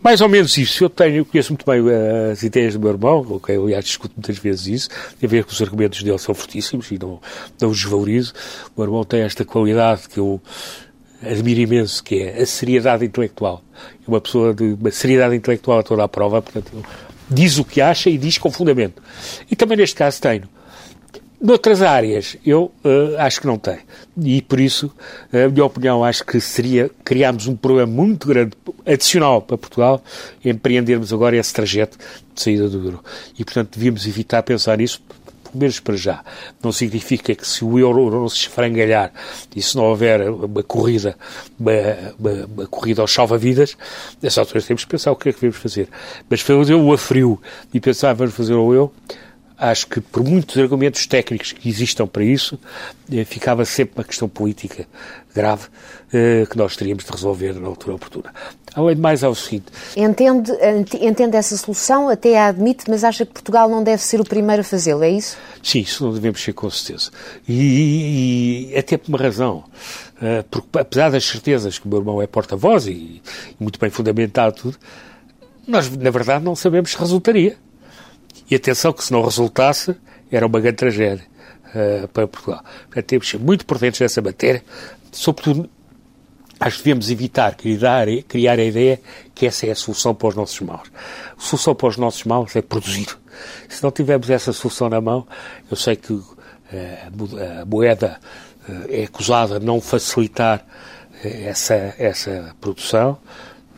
[0.00, 0.84] Mais ou menos isso.
[0.84, 3.84] Eu tenho, eu conheço muito bem uh, as ideias do meu irmão, com quem aliás
[3.84, 7.20] discuto muitas vezes isso, tem a ver com os argumentos dele são fortíssimos e não,
[7.60, 8.32] não os desvalorizo.
[8.76, 10.40] O meu irmão tem esta qualidade que eu
[11.22, 13.62] admiro imenso, que é a seriedade intelectual.
[14.06, 16.84] É uma pessoa de uma seriedade intelectual a toda a prova, portanto,
[17.28, 19.02] diz o que acha e diz com fundamento.
[19.50, 20.48] E também neste caso tenho.
[21.40, 23.78] Noutras áreas, eu uh, acho que não tem.
[24.20, 24.92] E por isso,
[25.32, 30.02] a minha opinião, acho que seria criarmos um problema muito grande, adicional para Portugal,
[30.44, 31.96] empreendermos agora esse trajeto
[32.34, 33.04] de saída do euro.
[33.38, 35.00] E, portanto, devíamos evitar pensar nisso,
[35.48, 36.24] pelo menos para já.
[36.62, 39.12] Não significa que se o euro não se esfrangalhar
[39.54, 41.16] e se não houver uma corrida,
[41.58, 41.72] uma,
[42.18, 43.76] uma, uma corrida aos salva-vidas,
[44.22, 45.88] nessa altura temos que pensar o que é que devemos fazer.
[46.28, 47.40] Mas fazer o a frio
[47.72, 48.92] e pensar, vamos fazer o eu,
[49.58, 52.58] acho que por muitos argumentos técnicos que existam para isso,
[53.12, 54.86] eh, ficava sempre uma questão política
[55.38, 55.68] grave
[56.12, 58.32] eh, que nós teríamos de resolver na altura oportuna.
[58.74, 59.66] Além de mais, é o seguinte.
[59.96, 60.52] Entende,
[61.00, 64.62] entende essa solução, até a admite, mas acha que Portugal não deve ser o primeiro
[64.62, 65.36] a fazê-lo, é isso?
[65.62, 67.10] Sim, isso não devemos ser com certeza.
[67.48, 69.64] E, e até por uma razão.
[70.16, 73.22] Uh, porque, apesar das certezas que o meu irmão é porta-voz e, e,
[73.58, 74.76] muito bem fundamentado tudo,
[75.66, 77.56] nós, na verdade, não sabemos se resultaria.
[78.50, 79.94] E atenção que se não resultasse,
[80.30, 81.24] era uma grande tragédia
[81.74, 82.62] uh, para Portugal.
[82.84, 84.62] Portanto, temos de ser muito prudentes nessa matéria,
[85.12, 85.68] sobretudo
[86.60, 89.00] acho que devemos evitar criar, criar a ideia
[89.34, 90.90] que essa é a solução para os nossos maus.
[91.36, 93.08] A solução para os nossos maus é produzir.
[93.68, 95.26] Se não tivermos essa solução na mão,
[95.70, 96.26] eu sei que uh,
[97.62, 98.18] a moeda
[98.68, 100.64] uh, é acusada de não facilitar
[101.22, 103.18] essa, essa produção,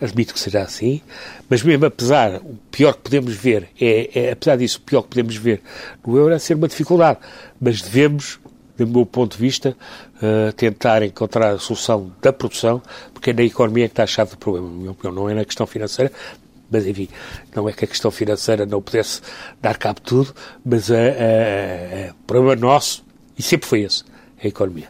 [0.00, 1.02] admito que seja assim,
[1.48, 5.08] mas mesmo apesar, o pior que podemos ver, é, é, apesar disso, o pior que
[5.08, 5.60] podemos ver
[6.06, 7.18] no euro é ser uma dificuldade,
[7.60, 8.40] mas devemos,
[8.76, 9.76] do meu ponto de vista,
[10.16, 12.82] uh, tentar encontrar a solução da produção,
[13.12, 15.34] porque é na economia que está a chave do problema, na minha opinião, não é
[15.34, 16.10] na questão financeira,
[16.70, 17.08] mas enfim,
[17.54, 19.20] não é que a questão financeira não pudesse
[19.60, 20.34] dar cabo de tudo,
[20.64, 20.94] mas o
[22.26, 23.04] problema nosso,
[23.36, 24.04] e sempre foi esse,
[24.38, 24.88] é a economia.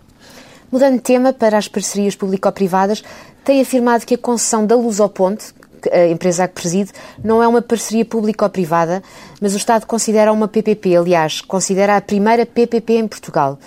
[0.70, 3.02] Mudando de tema para as parcerias público-privadas,
[3.44, 5.52] tem afirmado que a concessão da Luz ao Ponte,
[5.90, 9.02] a empresa a que preside, não é uma parceria público-privada,
[9.40, 13.58] mas o Estado considera uma PPP, aliás, considera a primeira PPP em Portugal.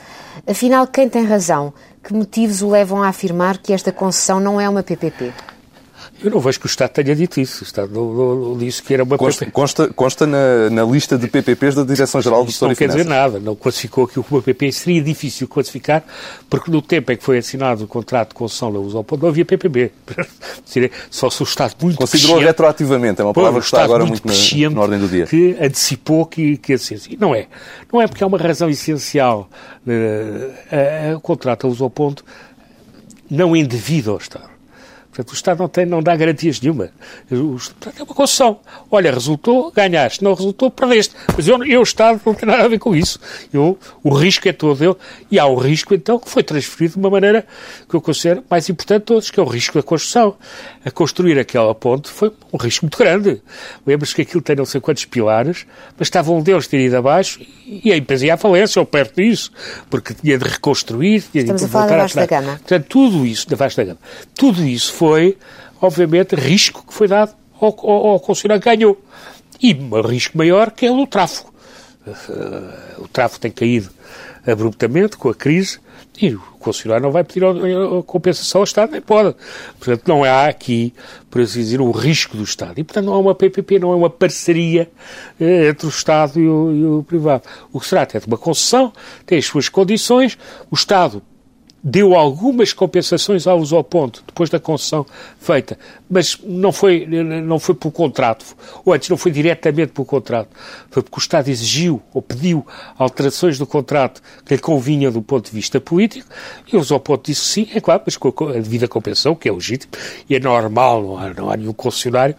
[0.48, 1.74] Afinal, quem tem razão?
[2.04, 5.34] Que motivos o levam a afirmar que esta concessão não é uma PPP?
[6.21, 7.63] Eu não vejo que o Estado tenha dito isso.
[7.63, 11.28] O Estado não, não, disse que era uma consta, consta, consta na, na, lista de
[11.28, 13.39] PPPs da Direção-Geral do Tesouro Não quer dizer nada.
[13.39, 14.71] Não classificou aquilo como uma PPP.
[14.71, 16.04] Seria difícil classificar,
[16.49, 19.43] porque no tempo em que foi assinado o contrato de concessão da Ponto, não havia
[19.43, 19.91] PPP.
[21.10, 23.21] Só se o Estado muito Considerou retroativamente.
[23.21, 25.26] É uma palavra que está agora muito, muito na, na, ordem do dia.
[25.26, 27.17] Que antecipou que, que assim, assim.
[27.19, 27.47] Não é.
[27.91, 29.49] Não é porque há uma razão essencial.
[29.86, 32.23] Uh, o contrato da Uso ao Ponto
[33.30, 34.53] não é indevido ao Estado.
[35.13, 36.89] Portanto, o Estado não, tem, não dá garantias nenhuma.
[37.30, 38.60] Portanto, é uma concessão.
[38.89, 40.23] Olha, resultou, ganhaste.
[40.23, 41.15] Não resultou, perdeste.
[41.38, 43.19] Mas eu, eu, o Estado, não tem nada a ver com isso.
[43.54, 44.97] Eu, o risco é todo eu.
[45.30, 47.45] E há o risco, então, que foi transferido de uma maneira
[47.88, 50.36] que eu considero mais importante de todos, que é o risco da construção.
[50.86, 53.41] A construir aquela ponte foi um risco muito grande.
[53.86, 55.65] Lembras que aquilo tem não sei quantos pilares,
[55.98, 59.15] mas estavam um deles ter ido abaixo e a empresa ia à falência ou perto
[59.15, 59.52] disso,
[59.89, 62.58] porque tinha de reconstruir, tinha Estamos de a falar da Gama.
[62.58, 64.00] Portanto, tudo isso, da Vasta Gama,
[64.36, 65.38] tudo isso foi,
[65.82, 69.02] obviamente, risco que foi dado ao, ao, ao concessionário que ganhou.
[69.62, 71.54] E um risco maior que é o do tráfego.
[72.98, 73.89] O tráfego tem caído
[74.46, 75.80] abruptamente com a crise
[76.21, 79.36] e o concessionário não vai pedir a compensação ao Estado, nem pode.
[79.80, 80.93] Portanto, não há aqui,
[81.30, 82.80] por assim dizer, o risco do Estado.
[82.80, 84.89] E, portanto, não há uma PPP, não é uma parceria
[85.39, 87.43] eh, entre o Estado e o, e o privado.
[87.71, 88.93] O que se trata é de uma concessão,
[89.26, 90.38] tem as suas condições,
[90.69, 91.21] o Estado
[91.84, 95.06] deu algumas compensações ao ponto, depois da concessão
[95.38, 95.78] feita,
[96.10, 98.46] mas não foi, não foi pelo contrato,
[98.86, 100.48] ou antes não foi diretamente pelo contrato,
[100.89, 102.65] foi porque o Estado exigiu ou pediu
[102.98, 106.30] alterações do contrato que lhe convinha do ponto de vista político,
[106.72, 109.52] e os ao ponto disse sim, é claro, mas com a devida compensação, que é
[109.52, 109.91] legítimo,
[110.30, 112.36] e é normal, não há, não há nenhum concessionário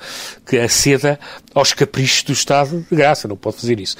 [0.46, 1.20] que aceda
[1.54, 3.96] aos caprichos do Estado de graça, não pode fazer isso.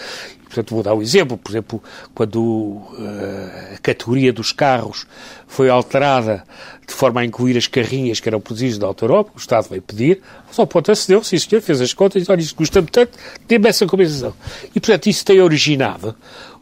[0.55, 1.37] Portanto, vou dar um exemplo.
[1.37, 1.83] Por exemplo,
[2.15, 5.05] quando uh, a categoria dos carros
[5.49, 6.45] foi alterada
[6.87, 9.83] de forma a incluir as carrinhas que eram produzidas da Auto Europa, o Estado veio
[9.83, 13.19] pedir, só ponto acedeu, sim senhor, fez as contas e disse, olha, isso custa-me tanto,
[13.49, 14.35] dê-me essa compensação.
[14.75, 16.15] E, portanto, isso tem originado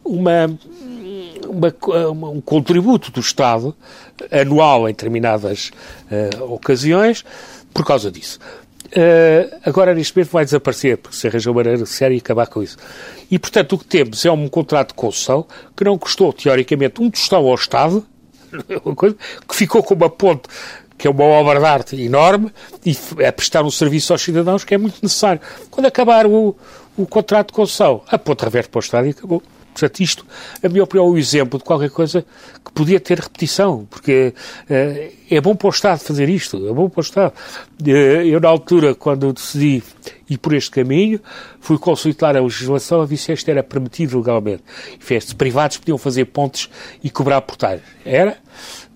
[0.03, 0.57] uma,
[1.45, 3.75] uma, um contributo do Estado
[4.31, 5.71] anual em determinadas
[6.09, 7.23] uh, ocasiões
[7.73, 8.39] por causa disso.
[8.95, 12.61] Uh, agora, neste momento, vai desaparecer, porque se arranjou uma maneira séria e acabar com
[12.61, 12.77] isso.
[13.29, 17.09] E, portanto, o que temos é um contrato de concessão que não custou, teoricamente, um
[17.09, 18.05] tostão ao Estado,
[19.49, 20.47] que ficou com uma ponte
[20.95, 22.51] que é uma obra de arte enorme
[22.85, 25.41] e é prestar um serviço aos cidadãos que é muito necessário.
[25.71, 26.55] Quando acabar o,
[26.95, 29.41] o contrato de concessão, a ponte reverte para o Estado e acabou.
[29.73, 30.25] Portanto, isto,
[30.63, 32.25] a minha opinião, é um exemplo de qualquer coisa
[32.63, 34.33] que podia ter repetição, porque
[34.69, 37.33] uh, é bom para o Estado fazer isto, é bom para o Estado.
[37.81, 39.83] Uh, eu, na altura, quando decidi
[40.29, 41.19] ir por este caminho,
[41.59, 44.63] fui consultar a legislação a ver se isto era permitido legalmente.
[44.99, 46.69] E privados podiam fazer pontes
[47.03, 47.87] e cobrar portagens.
[48.05, 48.37] Era?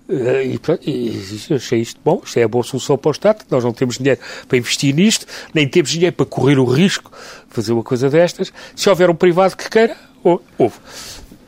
[0.08, 3.44] Uh, e, e, eu achei isto bom, isto é a boa solução para o Estado,
[3.50, 7.12] nós não temos dinheiro para investir nisto, nem temos dinheiro para correr o risco
[7.46, 8.50] de fazer uma coisa destas.
[8.74, 9.94] Se houver um privado que queira,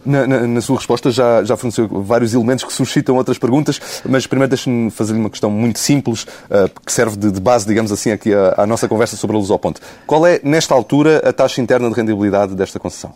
[0.04, 4.26] Na, na, na, sua resposta já, já forneceu vários elementos que suscitam outras perguntas, mas
[4.26, 8.10] primeiro deixe-me fazer uma questão muito simples, uh, que serve de, de, base, digamos assim,
[8.10, 9.78] aqui à, à nossa conversa sobre a luz ao ponte.
[10.06, 13.12] Qual é, nesta altura, a taxa interna de rendibilidade desta concessão?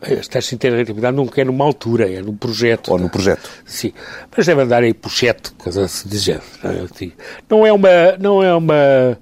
[0.00, 2.92] As taxas de interrentabilidade nunca é numa altura, é num projeto.
[2.92, 3.50] Ou no projeto.
[3.64, 3.92] Sim.
[4.36, 6.40] Mas deve andar aí por sete, coisa se dizer.
[7.50, 7.88] Não é uma.
[8.18, 9.18] Não é uma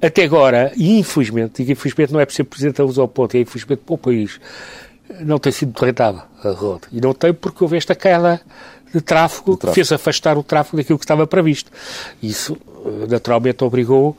[0.00, 3.34] até agora, e infelizmente, e infelizmente não é por ser Presidente da Luz ao Ponto,
[3.34, 4.40] é infelizmente para o país,
[5.20, 6.86] não tem sido rentável a roda.
[6.92, 8.40] E não tem porque houve esta queda
[8.92, 9.68] de tráfego, de tráfego.
[9.68, 11.70] que fez afastar o tráfego daquilo que estava previsto.
[12.22, 14.16] Isso, eh, naturalmente, obrigou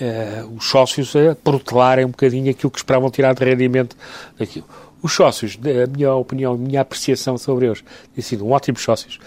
[0.00, 3.96] uh, os sócios a protelarem um bocadinho aquilo que esperavam tirar de rendimento
[4.38, 4.66] daquilo.
[5.02, 9.18] Os sócios, a minha opinião, a minha apreciação sobre eles, têm sido um ótimos sócios.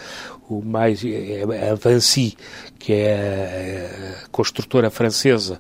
[0.50, 2.36] O mais é, é a Vinci,
[2.78, 5.60] que é a construtora francesa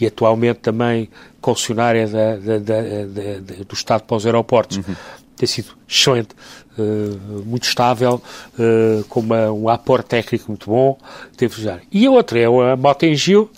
[0.00, 1.08] e atualmente também
[1.40, 4.94] concessionária da, da, da, do Estado para os aeroportos, uhum.
[5.36, 6.30] tem sido excelente,
[6.78, 8.22] uh, muito estável,
[8.58, 10.98] uh, com uma, um aporte técnico muito bom.
[11.36, 11.54] Teve
[11.90, 13.50] e a outra é a Motengil,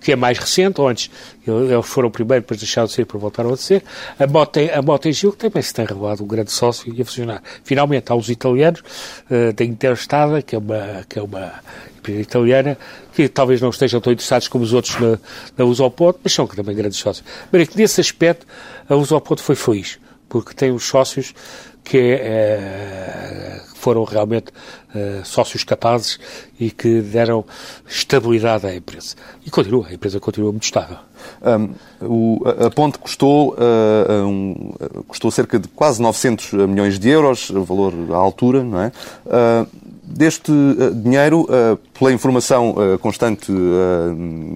[0.00, 1.10] que é mais recente, ou antes
[1.46, 3.82] eles foram primeiro, depois deixaram de ser, para voltaram a ser.
[4.18, 7.42] A Mote, a Motengil também se tem revelado um grande sócio e a funcionar.
[7.64, 11.52] Finalmente, há os italianos uh, da Interstada, que é uma, que é uma
[11.98, 12.78] empresa italiana,
[13.14, 15.18] que talvez não estejam tão interessados como os outros na,
[15.56, 17.26] na Usoponto, mas são também grandes sócios.
[17.52, 18.46] Mas é que nesse aspecto
[18.88, 21.34] a Usoponto foi feliz, porque tem os sócios
[21.84, 24.52] que é, foram realmente
[24.94, 26.18] uh, sócios capazes
[26.58, 27.44] e que deram
[27.88, 29.16] estabilidade à empresa.
[29.44, 30.98] E continua, a empresa continua muito estável.
[31.42, 34.72] Um, o, a ponte custou, uh, um,
[35.08, 38.92] custou cerca de quase 900 milhões de euros, valor à altura, não é?
[39.24, 43.52] Uh, deste uh, dinheiro, uh, pela informação uh, constante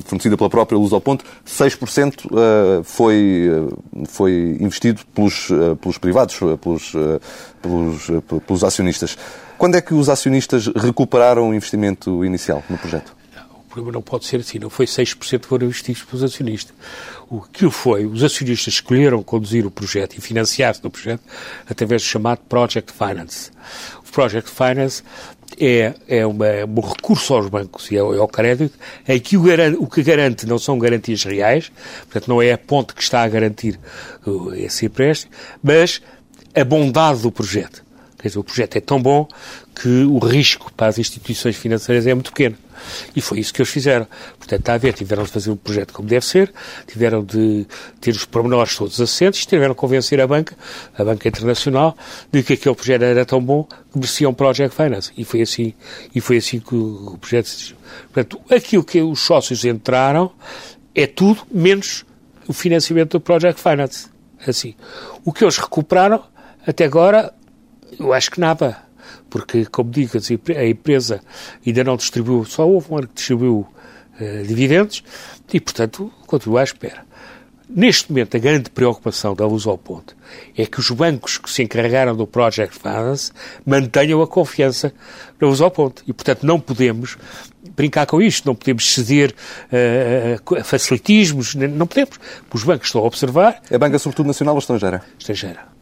[0.05, 3.49] fornecida pela própria Luz ao Ponto, 6% foi,
[4.07, 5.49] foi investido pelos,
[5.81, 6.93] pelos privados, pelos,
[7.63, 8.07] pelos,
[8.47, 9.17] pelos acionistas.
[9.57, 13.15] Quando é que os acionistas recuperaram o investimento inicial no projeto?
[13.67, 16.75] O problema não pode ser assim, não foi 6% que foram investidos pelos acionistas.
[17.29, 21.23] O que foi, os acionistas escolheram conduzir o projeto e financiar-se no projeto
[21.69, 23.51] através do chamado Project Finance.
[24.07, 25.03] O Project Finance
[25.61, 29.43] é, é, uma, é um recurso aos bancos e ao, ao crédito, em que o,
[29.43, 31.71] garante, o, que garante não são garantias reais,
[32.03, 33.79] portanto não é a ponte que está a garantir
[34.27, 36.01] uh, esse empréstimo, mas
[36.55, 37.84] a bondade do projeto.
[38.25, 39.29] Quer dizer, o projeto é tão bom
[39.79, 42.57] que o risco para as instituições financeiras é muito pequeno.
[43.15, 44.07] E foi isso que eles fizeram.
[44.39, 46.51] Portanto, está a ver, tiveram de fazer o projeto como deve ser,
[46.87, 47.67] tiveram de
[48.01, 50.57] ter os pormenores todos assentes, tiveram de convencer a banca,
[50.97, 51.95] a banca internacional,
[52.33, 55.13] de que aquele projeto era tão bom que merecia um Project Finance.
[55.19, 55.75] E foi assim,
[56.15, 57.75] e foi assim que o projeto se
[58.11, 60.33] Portanto, aquilo que os sócios entraram
[60.95, 62.07] é tudo menos
[62.49, 64.09] o financiamento do Project Finance.
[64.47, 64.75] Assim.
[65.27, 66.25] O que eles recuperaram,
[66.67, 67.35] até agora,
[67.99, 68.85] eu acho que nada
[69.29, 70.13] porque, como digo,
[70.57, 71.21] a empresa
[71.67, 73.67] ainda não distribuiu, só houve um ano que distribuiu
[74.21, 75.03] uh, dividendos
[75.53, 77.05] e, portanto, continua à espera.
[77.69, 80.15] Neste momento, a grande preocupação da Luz ao Ponto
[80.57, 83.33] é que os bancos que se encarregaram do Project Finance
[83.67, 84.93] mantenham a confiança
[85.41, 86.05] na Luz ao Ponto.
[86.07, 87.17] E, portanto, não podemos
[87.75, 89.35] brincar com isto, não podemos ceder
[89.73, 92.21] uh, a facilitismos, não podemos.
[92.53, 93.61] Os bancos estão a observar.
[93.71, 95.03] É banca, sobretudo, nacional ou estrangeira?
[95.19, 95.74] Estrangeira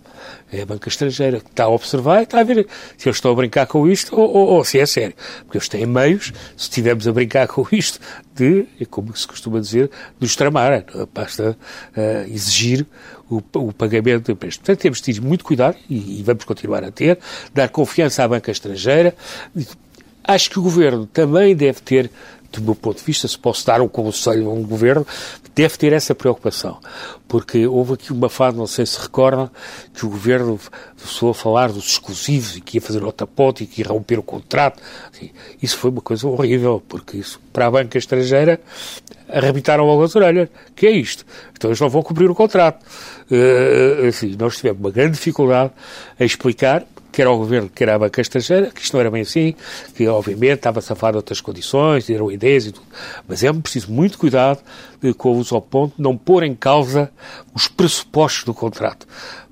[0.53, 2.67] é a banca estrangeira que está a observar e está a ver
[2.99, 5.15] se eu estou a brincar com isto ou, ou, ou se é sério.
[5.45, 7.99] Porque eles têm meios, se estivermos a brincar com isto,
[8.35, 10.85] de, como se costuma dizer, nos tramar.
[11.15, 11.57] Basta
[11.97, 12.87] uh, exigir
[13.31, 14.67] o, o, pagamento do empréstimo.
[14.67, 17.19] Portanto, temos de ter muito cuidado e, e vamos continuar a ter,
[17.55, 19.15] dar confiança à banca estrangeira.
[20.23, 22.11] Acho que o Governo também deve ter
[22.61, 25.07] do meu ponto de vista, se posso dar um conselho a um governo,
[25.55, 26.79] deve ter essa preocupação.
[27.27, 29.51] Porque houve aqui uma fase, não sei se recordam,
[29.95, 30.59] que o governo
[30.97, 34.19] começou a falar dos exclusivos e que ia fazer outra ponte e que ia romper
[34.19, 34.83] o contrato.
[35.13, 35.31] Assim,
[35.63, 38.61] isso foi uma coisa horrível, porque isso, para a banca estrangeira,
[39.29, 40.49] arrebitaram logo as orelhas.
[40.77, 41.25] que é isto?
[41.53, 42.85] Então eles não vão cumprir o contrato.
[43.31, 45.73] Uh, assim, nós tivemos uma grande dificuldade
[46.19, 49.55] a explicar quer ao governo, quer à banca estrangeira, que isto não era bem assim,
[49.95, 52.87] que obviamente estava-se a falar de outras condições, eram ideias e tudo.
[53.29, 54.61] Mas é preciso muito cuidado
[55.01, 57.11] de, com o uso ao ponto, não pôr em causa
[57.55, 59.07] os pressupostos do contrato.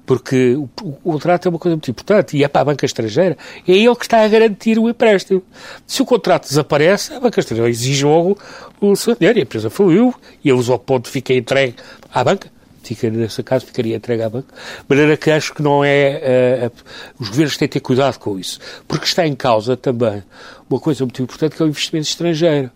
[0.07, 2.85] Porque o, o, o, contrato é uma coisa muito importante e é para a banca
[2.85, 3.37] estrangeira,
[3.68, 5.42] é ele que está a garantir o empréstimo.
[5.87, 8.37] Se o contrato desaparece, a banca estrangeira exige logo
[8.81, 11.77] o seu dinheiro, a empresa faliu e a uso ao ponto fica entregue
[12.12, 12.51] à banca
[12.94, 14.55] fica, nesse caso, ficaria entregue à banca.
[14.55, 16.70] De maneira que acho que não é.
[16.70, 16.83] Uh,
[17.18, 18.59] os governos têm que ter cuidado com isso.
[18.87, 20.22] Porque está em causa também
[20.68, 22.70] uma coisa muito importante que é o investimento estrangeiro.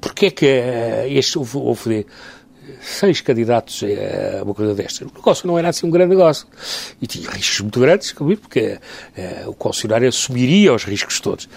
[0.00, 2.06] Porque é que uh, este houve, houve
[2.80, 5.08] seis candidatos a uma coisa destas.
[5.08, 6.46] O negócio não era assim um grande negócio.
[7.00, 8.78] E tinha riscos muito grandes, porque
[9.16, 11.48] uh, o concessionário assumiria os riscos todos.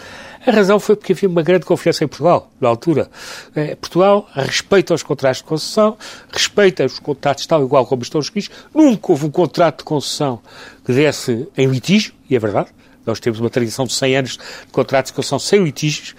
[0.47, 3.09] A razão foi porque havia uma grande confiança em Portugal, na altura.
[3.53, 5.97] É, Portugal respeita os contratos de concessão,
[6.31, 8.49] respeita os contratos tal igual como estão escritos.
[8.73, 10.39] Nunca houve um contrato de concessão
[10.85, 12.69] que desse em litígio, e é verdade.
[13.05, 16.15] Nós temos uma tradição de 100 anos de contratos de concessão sem litígios.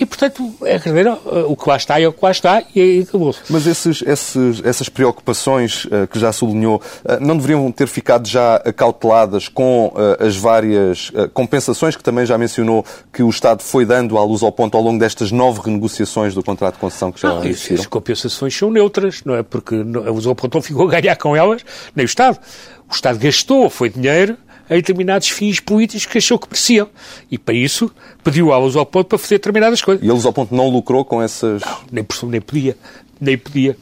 [0.00, 1.06] E, portanto, é, dizer,
[1.46, 3.40] o que lá está é o que lá está e acabou-se.
[3.50, 8.56] Mas esses, esses, essas preocupações uh, que já sublinhou uh, não deveriam ter ficado já
[8.56, 12.82] acauteladas com uh, as várias compensações que também já mencionou
[13.12, 16.42] que o Estado foi dando à luz ao ponto ao longo destas nove renegociações do
[16.42, 17.82] contrato de concessão que já não, existiram?
[17.82, 19.42] As compensações são neutras, não é?
[19.42, 21.62] Porque a luz ao ponto não ficou a ganhar com elas,
[21.94, 22.38] nem o Estado.
[22.88, 24.38] O Estado gastou, foi dinheiro,
[24.70, 26.88] a determinados fins políticos que achou que mereciam.
[27.30, 27.90] E para isso
[28.22, 30.04] pediu a Luz ao Ponto para fazer determinadas coisas.
[30.04, 31.60] E Luz ao Ponto não lucrou com essas...
[31.62, 32.76] Não, nem, nem podia.
[33.20, 33.76] Nem podia.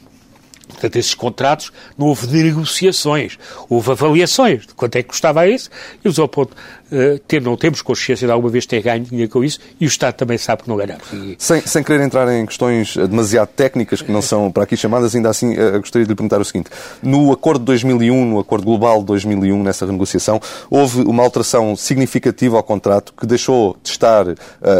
[0.67, 3.37] Portanto, esses contratos não houve negociações,
[3.67, 5.69] houve avaliações de quanto é que custava isso,
[6.05, 6.55] e os ao ponto
[6.91, 9.87] uh, ter, não temos consciência de alguma vez ter ganho dinheiro com isso, e o
[9.87, 11.05] Estado também sabe que não ganhamos.
[11.13, 11.35] E...
[11.37, 15.29] Sem, sem querer entrar em questões demasiado técnicas, que não são para aqui chamadas, ainda
[15.29, 16.69] assim uh, gostaria de lhe perguntar o seguinte.
[17.01, 22.57] No acordo de 2001, no acordo global de 2001, nessa renegociação, houve uma alteração significativa
[22.57, 24.25] ao contrato que deixou de estar,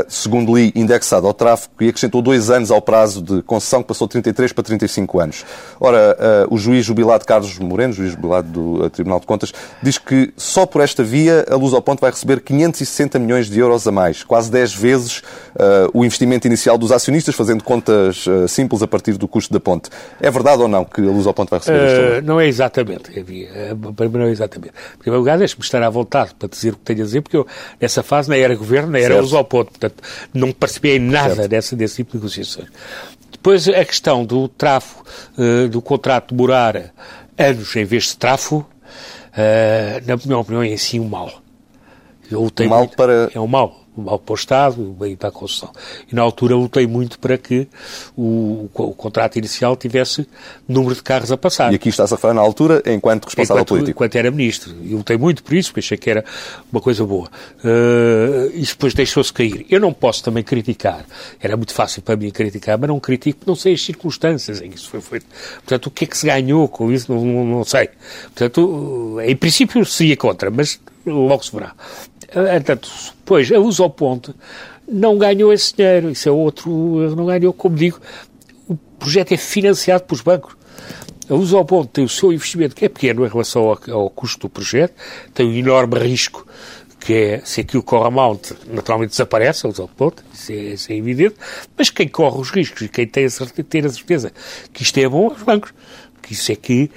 [0.08, 4.08] segundo li, indexado ao tráfego e acrescentou dois anos ao prazo de concessão, que passou
[4.08, 5.46] de 33 para 35 anos.
[5.80, 6.18] Ora,
[6.50, 10.82] o juiz jubilado Carlos Moreno, juiz jubilado do Tribunal de Contas, diz que só por
[10.82, 14.50] esta via a Luz ao Ponte vai receber 560 milhões de euros a mais, quase
[14.50, 19.54] 10 vezes uh, o investimento inicial dos acionistas, fazendo contas simples a partir do custo
[19.54, 19.90] da ponte.
[20.20, 22.26] É verdade ou não que a Luz ao Ponte vai receber isto?
[22.26, 23.12] Não é exatamente,
[24.12, 24.74] Não é exatamente.
[24.96, 27.38] Em primeiro lugar, deixe-me estar à vontade para dizer o que tenho a dizer, porque
[27.38, 27.46] eu,
[27.80, 29.24] nessa fase, nem era governo, nem era certo.
[29.24, 29.70] Luz ao Ponte.
[29.70, 32.70] Portanto, não participei em nada dessa, desse tipo de negociações.
[33.32, 34.48] Depois a questão do
[35.38, 36.92] uh, do contrato demorar
[37.38, 38.18] anos em vez de
[38.58, 38.66] uh,
[40.06, 41.32] na minha opinião é assim um mal.
[42.30, 43.32] Eu um mal muito, para...
[43.34, 45.72] É um mal o mal para o Estado, o bem para a construção.
[46.12, 47.68] E na altura lutei muito para que
[48.16, 50.28] o, o, o, contrato inicial tivesse
[50.68, 51.72] número de carros a passar.
[51.72, 53.92] E aqui está-se a falar na altura enquanto responsável enquanto, político.
[53.92, 54.76] Enquanto era ministro.
[54.82, 56.24] E lutei muito por isso, porque achei que era
[56.72, 57.30] uma coisa boa.
[57.64, 59.66] Uh, e depois deixou-se cair.
[59.70, 61.06] Eu não posso também criticar.
[61.40, 64.78] Era muito fácil para mim criticar, mas não critico, não sei as circunstâncias em que
[64.78, 65.26] isso foi feito.
[65.56, 67.90] Portanto, o que é que se ganhou com isso, não, não, não sei.
[68.36, 71.74] Portanto, em princípio seria contra, mas logo se verá.
[72.56, 72.90] Entanto,
[73.26, 74.34] pois, a Uso ao Ponte
[74.88, 76.10] não ganhou esse dinheiro.
[76.10, 76.70] Isso é outro,
[77.16, 78.00] não ganhou, como digo,
[78.68, 80.56] o projeto é financiado pelos bancos.
[81.30, 84.10] A Uso ao Ponte tem o seu investimento, que é pequeno em relação ao, ao
[84.10, 84.94] custo do projeto,
[85.34, 86.46] tem um enorme risco,
[87.00, 90.96] que é, se aquilo corre mal, naturalmente desaparece, Uso ao Ponte, isso é, isso é,
[90.96, 91.36] evidente,
[91.78, 94.34] mas quem corre os riscos e quem tem a, certeza, tem a certeza
[94.74, 95.72] que isto é bom, os bancos.
[96.22, 96.92] Que isso é que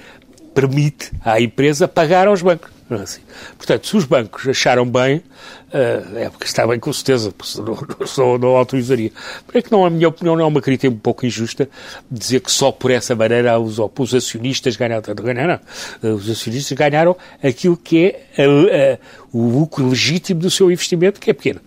[0.53, 2.71] permite à empresa pagar aos bancos.
[2.89, 3.21] É assim.
[3.57, 7.77] Portanto, se os bancos acharam bem, uh, é porque está bem com certeza, porque não,
[8.17, 9.11] não, não autorizaria.
[9.47, 11.67] Por é que não, a minha opinião, não é uma crítica um pouco injusta
[12.11, 15.23] dizer que só por essa maneira os, os acionistas ganharam tanto.
[15.23, 15.59] Ganharam,
[16.03, 18.97] uh, os acionistas ganharam aquilo que é a, a,
[19.31, 21.61] o lucro legítimo do seu investimento, que é pequeno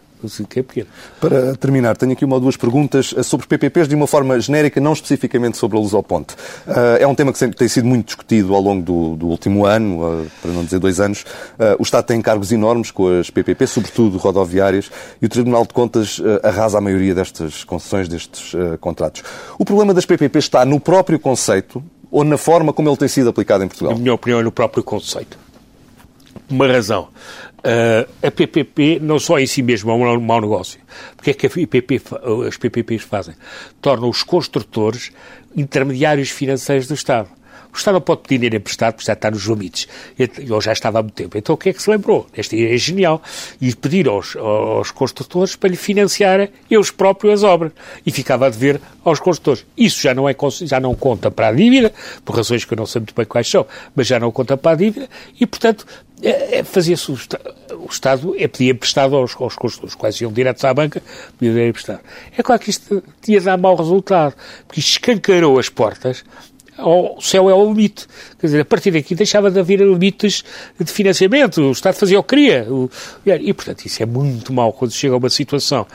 [0.74, 0.86] que é.
[1.20, 4.80] Para terminar, tenho aqui uma ou duas perguntas eh, sobre PPPs de uma forma genérica,
[4.80, 6.34] não especificamente sobre a luz ao ponte.
[6.66, 9.66] Uh, é um tema que sempre tem sido muito discutido ao longo do, do último
[9.66, 11.24] ano, uh, para não dizer dois anos.
[11.78, 14.90] O Estado tem encargos enormes com as PPPs, sobretudo rodoviárias,
[15.20, 19.22] e o Tribunal de Contas arrasa a maioria destas concessões, destes contratos.
[19.58, 23.28] O problema das PPPs está no próprio conceito ou na forma como ele tem sido
[23.30, 23.94] aplicado em Portugal?
[23.94, 25.38] Na minha opinião, é no próprio conceito.
[26.48, 27.08] Uma razão.
[27.66, 30.78] Uh, a PPP não só em si mesmo é um mau negócio.
[31.16, 32.00] Porque é que PPP,
[32.46, 33.34] as PPPs fazem?
[33.80, 35.10] Tornam os construtores
[35.56, 37.28] intermediários financeiros do Estado.
[37.76, 39.86] O Estado pode pedir dinheiro emprestado porque já está nos limites.
[40.18, 41.36] Eu já estava há muito tempo.
[41.36, 42.26] Então o que é que se lembrou?
[42.34, 43.20] Este é genial.
[43.60, 47.72] E pedir aos, aos construtores para lhe financiar eles próprios as obras.
[48.06, 49.66] E ficava a dever aos construtores.
[49.76, 51.92] Isso já não, é, já não conta para a dívida,
[52.24, 54.72] por razões que eu não sei muito bem quais são, mas já não conta para
[54.72, 55.06] a dívida.
[55.38, 55.86] E, portanto,
[56.22, 57.18] é, é fazia-se o,
[57.74, 61.02] o, Estado é pedir emprestado aos, aos construtores, quais iam diretos à banca,
[61.38, 62.00] pedir emprestado.
[62.38, 64.34] É claro que isto tinha dar mau resultado,
[64.66, 66.24] porque isto escancarou as portas
[66.78, 68.06] o céu é o limite.
[68.38, 70.44] Quer dizer, a partir daqui deixava de haver limites
[70.78, 72.66] de financiamento, o Estado fazia o que queria.
[73.24, 75.86] E, portanto, isso é muito mau quando chega a uma situação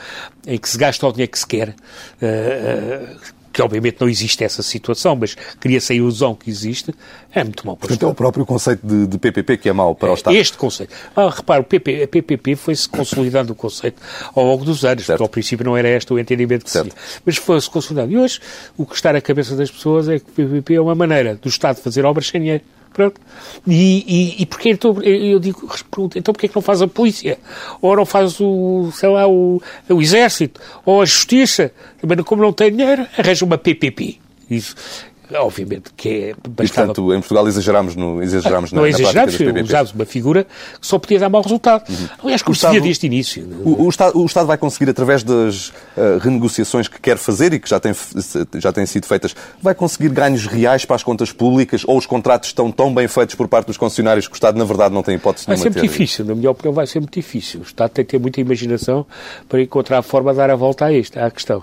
[0.46, 1.74] em que se gasta o dinheiro que se quer.
[2.20, 6.94] Uh, que obviamente não existe essa situação, mas cria-se a ilusão que existe,
[7.32, 9.72] é muito mau para o Portanto, é o próprio conceito de, de, PPP que é
[9.72, 10.36] mau para o Estado.
[10.36, 10.92] Este conceito.
[11.14, 14.00] Ah, repare, o PP, a PPP foi-se consolidando o conceito
[14.34, 15.18] ao longo dos anos, certo.
[15.18, 16.90] porque ao princípio não era este o entendimento que certo.
[16.90, 17.22] se tinha.
[17.24, 18.12] Mas foi-se consolidando.
[18.12, 18.40] E hoje,
[18.76, 21.48] o que está na cabeça das pessoas é que o PPP é uma maneira do
[21.48, 22.64] Estado fazer obras sem dinheiro.
[22.92, 23.20] Pronto.
[23.66, 25.68] E, e, e porquê então, eu digo,
[26.14, 27.38] então porquê que não faz a polícia?
[27.80, 30.60] Ou não faz o, sei lá, o, o exército?
[30.84, 31.72] Ou a justiça?
[32.00, 34.18] Também como não tem dinheiro, arranja uma PPP.
[34.50, 34.74] Isso,
[35.34, 36.50] obviamente que é bastante...
[36.50, 40.44] E, portanto, em Portugal exageramos, no, exageramos ah, não na, exageramos, na usámos uma figura
[40.44, 41.88] que só podia dar mau resultado.
[41.88, 42.08] Uhum.
[42.24, 43.46] Aliás, como se via desde início.
[43.64, 47.60] O, o, Estado, o Estado vai conseguir, através das uh, renegociações que quer fazer e
[47.60, 47.92] que já têm,
[48.58, 52.48] já têm sido feitas, vai conseguir ganhos reais para as contas públicas ou os contratos
[52.48, 55.14] estão tão bem feitos por parte dos concessionários que o Estado, na verdade, não tem
[55.16, 57.60] hipótese vai de Vai ser muito difícil, na minha opinião, vai ser muito difícil.
[57.60, 59.06] O Estado tem que ter muita imaginação
[59.48, 61.62] para encontrar a forma de dar a volta a isto, à questão.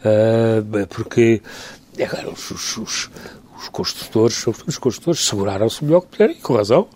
[0.00, 1.40] Uh, porque
[2.04, 3.10] agora os, os,
[3.56, 6.88] os construtores, sobretudo os construtores, seguraram-se melhor que puderam, e com razão.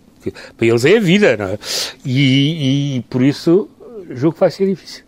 [0.55, 1.59] Para eles é a vida, não é?
[2.05, 3.67] E, e por isso,
[4.11, 5.03] julgo que vai ser difícil.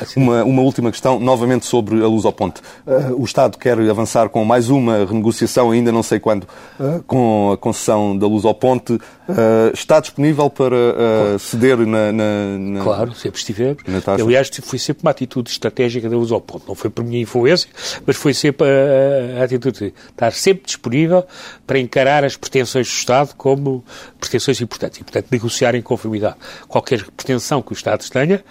[0.00, 0.20] Assim.
[0.20, 2.60] Uma, uma, última questão, novamente sobre a luz ao ponte.
[2.86, 6.44] Uh, o Estado quer avançar com mais uma renegociação, ainda não sei quando,
[6.78, 8.94] uh, com a concessão da luz ao ponte.
[8.94, 13.82] Uh, está disponível para ceder na, na, na, Claro, sempre estivemos.
[14.20, 16.64] Aliás, foi sempre uma atitude estratégica da luz ao ponte.
[16.68, 17.68] Não foi por minha influência,
[18.06, 21.24] mas foi sempre a, a atitude de estar sempre disponível
[21.66, 23.84] para encarar as pretensões do Estado como
[24.20, 26.36] pretensões importantes e, portanto, negociar em conformidade.
[26.68, 28.44] Qualquer pretensão que o Estado tenha,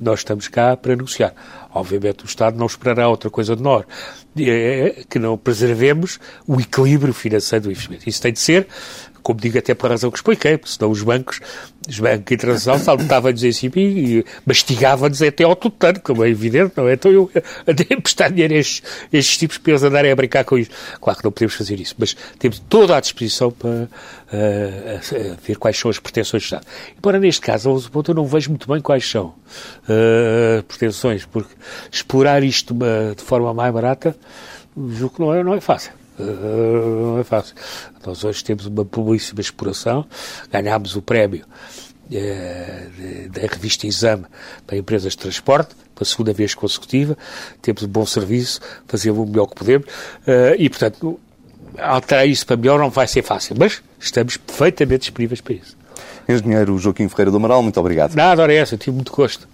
[0.00, 1.34] nós estamos cá para negociar.
[1.74, 3.84] Obviamente o Estado não esperará outra coisa de nós,
[4.38, 8.08] é que não preservemos o equilíbrio financeiro do investimento.
[8.08, 8.66] Isso tem de ser
[9.26, 11.40] como digo até pela razão que expliquei, porque senão os bancos,
[11.88, 16.88] os bancos internacionais saltavam-nos em cima e mastigavam-nos até ao tutano, como é evidente, não
[16.88, 16.92] é?
[16.92, 17.28] Então eu
[17.66, 20.56] andei a emprestar dinheiro a estes, a estes tipos para eles andarem a brincar com
[20.56, 20.70] isso.
[21.00, 23.88] Claro que não podemos fazer isso, mas temos toda a disposição para uh,
[24.94, 26.66] a ver quais são as pretensões do Estado.
[26.96, 27.68] Embora neste caso,
[28.06, 29.34] eu não vejo muito bem quais são
[29.88, 31.52] uh, pretensões, porque
[31.90, 32.72] explorar isto
[33.16, 34.16] de forma mais barata,
[34.76, 36.05] julgo que não é, não é fácil.
[36.18, 37.54] Não é fácil.
[38.04, 40.06] Nós hoje temos uma belíssima exploração,
[40.50, 41.44] ganhámos o prémio
[42.10, 44.26] uh, da revista Exame
[44.66, 47.16] para empresas de transporte, pela segunda vez consecutiva,
[47.60, 51.18] temos um bom serviço, fazemos o melhor que podemos, uh, e portanto,
[51.78, 55.76] alterar isso para melhor não vai ser fácil, mas estamos perfeitamente disponíveis para isso.
[56.28, 58.14] Engenheiro Joaquim Ferreira do Amaral, muito obrigado.
[58.14, 59.48] Nada, ora é essa, tive muito gosto.